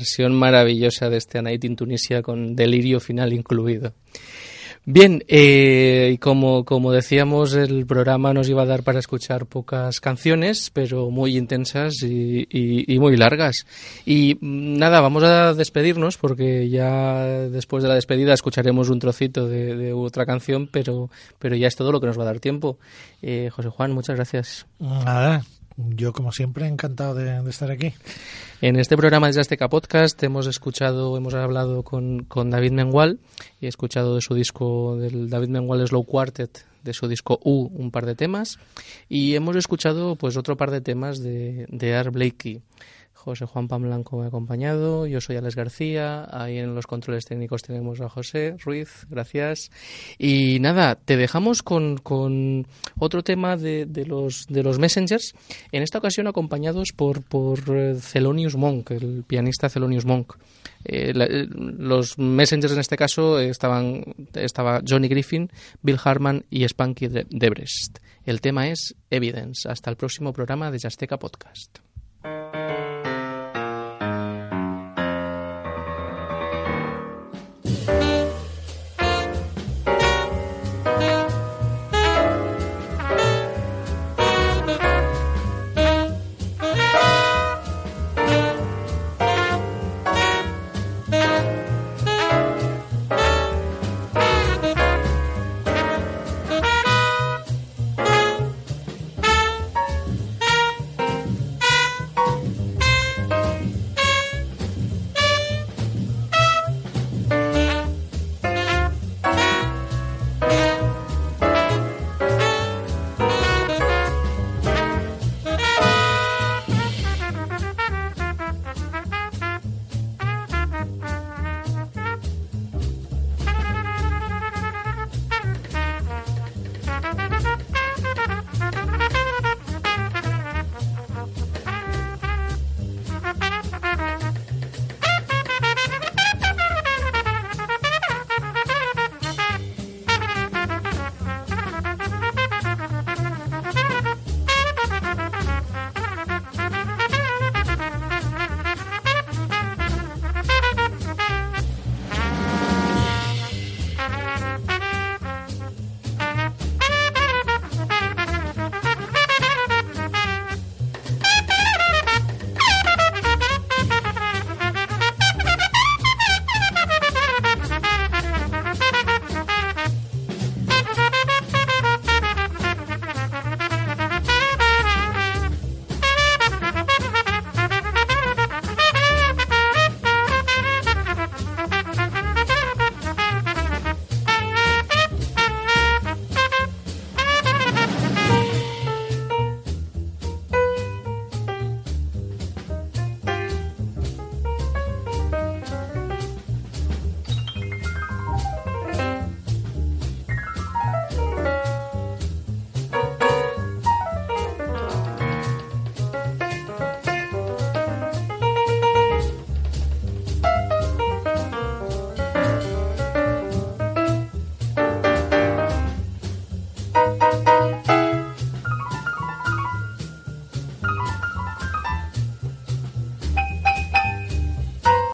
Versión 0.00 0.34
maravillosa 0.34 1.10
de 1.10 1.18
este 1.18 1.38
A 1.38 1.42
Night 1.42 1.62
in 1.64 1.76
Tunisia 1.76 2.22
con 2.22 2.56
delirio 2.56 3.00
final 3.00 3.34
incluido. 3.34 3.92
Bien, 4.86 5.22
eh, 5.28 6.16
como, 6.20 6.64
como 6.64 6.90
decíamos, 6.90 7.52
el 7.54 7.84
programa 7.84 8.32
nos 8.32 8.48
iba 8.48 8.62
a 8.62 8.66
dar 8.66 8.82
para 8.82 8.98
escuchar 8.98 9.44
pocas 9.44 10.00
canciones, 10.00 10.70
pero 10.72 11.10
muy 11.10 11.36
intensas 11.36 12.02
y, 12.02 12.46
y, 12.50 12.98
muy 12.98 13.18
largas. 13.18 13.66
Y 14.06 14.38
mm, 14.40 14.78
nada, 14.78 15.02
vamos 15.02 15.22
a 15.22 15.52
despedirnos 15.52 16.16
porque 16.16 16.70
ya 16.70 17.24
después 17.50 17.82
de 17.82 17.90
la 17.90 17.94
despedida 17.94 18.32
escucharemos 18.32 18.88
un 18.88 19.00
trocito 19.00 19.46
de, 19.48 19.92
otra 19.92 20.24
canción, 20.24 20.66
pero, 20.66 21.10
pero 21.38 21.56
ya 21.56 21.68
es 21.68 21.76
todo 21.76 21.92
lo 21.92 22.00
que 22.00 22.06
nos 22.06 22.18
va 22.18 22.22
a 22.22 22.26
dar 22.26 22.40
tiempo. 22.40 22.78
Eh, 23.20 23.50
José 23.52 23.68
Juan, 23.68 23.92
muchas 23.92 24.16
gracias. 24.16 24.66
Nada, 24.78 25.44
yo, 25.76 26.12
como 26.12 26.32
siempre, 26.32 26.66
encantado 26.66 27.14
de, 27.14 27.48
estar 27.48 27.70
aquí. 27.70 27.92
En 28.60 28.76
este 28.76 28.96
programa 28.96 29.30
de 29.30 29.40
Azteca 29.40 29.68
Podcast 29.68 30.22
hemos 30.22 30.46
escuchado, 30.46 31.16
hemos 31.16 31.34
hablado 31.34 31.82
con, 31.82 32.26
David 32.50 32.72
Mengual 32.72 33.18
y 33.60 33.66
he 33.66 33.68
escuchado 33.68 34.14
de 34.14 34.20
su 34.20 34.34
disco, 34.34 34.96
del 34.96 35.30
David 35.30 35.48
Mengual 35.48 35.86
Slow 35.86 36.04
Quartet, 36.04 36.64
de 36.82 36.92
su 36.92 37.08
disco 37.08 37.40
U, 37.44 37.70
un 37.74 37.90
par 37.90 38.06
de 38.06 38.14
temas. 38.14 38.58
Y 39.08 39.34
hemos 39.34 39.56
escuchado 39.56 40.16
pues 40.16 40.36
otro 40.36 40.56
par 40.56 40.70
de 40.70 40.80
temas 40.80 41.20
de, 41.20 41.66
de 41.68 41.94
Art 41.94 42.12
Blakey. 42.12 42.62
José 43.20 43.44
Juan 43.44 43.68
Pamblanco 43.68 44.16
me 44.16 44.24
ha 44.24 44.28
acompañado, 44.28 45.06
yo 45.06 45.20
soy 45.20 45.36
Alex 45.36 45.54
García, 45.54 46.26
ahí 46.30 46.56
en 46.56 46.74
los 46.74 46.86
controles 46.86 47.26
técnicos 47.26 47.62
tenemos 47.62 48.00
a 48.00 48.08
José 48.08 48.56
Ruiz, 48.64 49.06
gracias. 49.10 49.70
Y 50.18 50.58
nada, 50.60 50.94
te 50.94 51.18
dejamos 51.18 51.62
con, 51.62 51.98
con 51.98 52.66
otro 52.98 53.22
tema 53.22 53.58
de, 53.58 53.84
de, 53.84 54.06
los, 54.06 54.46
de 54.48 54.62
los 54.62 54.78
Messengers, 54.78 55.34
en 55.70 55.82
esta 55.82 55.98
ocasión 55.98 56.28
acompañados 56.28 56.92
por, 56.96 57.22
por 57.22 57.60
eh, 57.68 57.96
Thelonious 58.12 58.56
Monk, 58.56 58.90
el 58.92 59.22
pianista 59.26 59.68
Thelonious 59.68 60.06
Monk. 60.06 60.36
Eh, 60.84 61.12
eh, 61.14 61.46
los 61.50 62.18
Messengers 62.18 62.72
en 62.72 62.80
este 62.80 62.96
caso 62.96 63.38
estaban 63.38 64.02
estaba 64.32 64.80
Johnny 64.86 65.08
Griffin, 65.08 65.50
Bill 65.82 65.98
Harman 66.02 66.46
y 66.48 66.64
Spanky 66.64 67.08
Debrest. 67.08 67.98
El 68.24 68.40
tema 68.40 68.68
es 68.68 68.94
Evidence. 69.10 69.68
Hasta 69.68 69.90
el 69.90 69.96
próximo 69.96 70.32
programa 70.32 70.70
de 70.70 70.78
Jasteca 70.78 71.18
Podcast. 71.18 71.80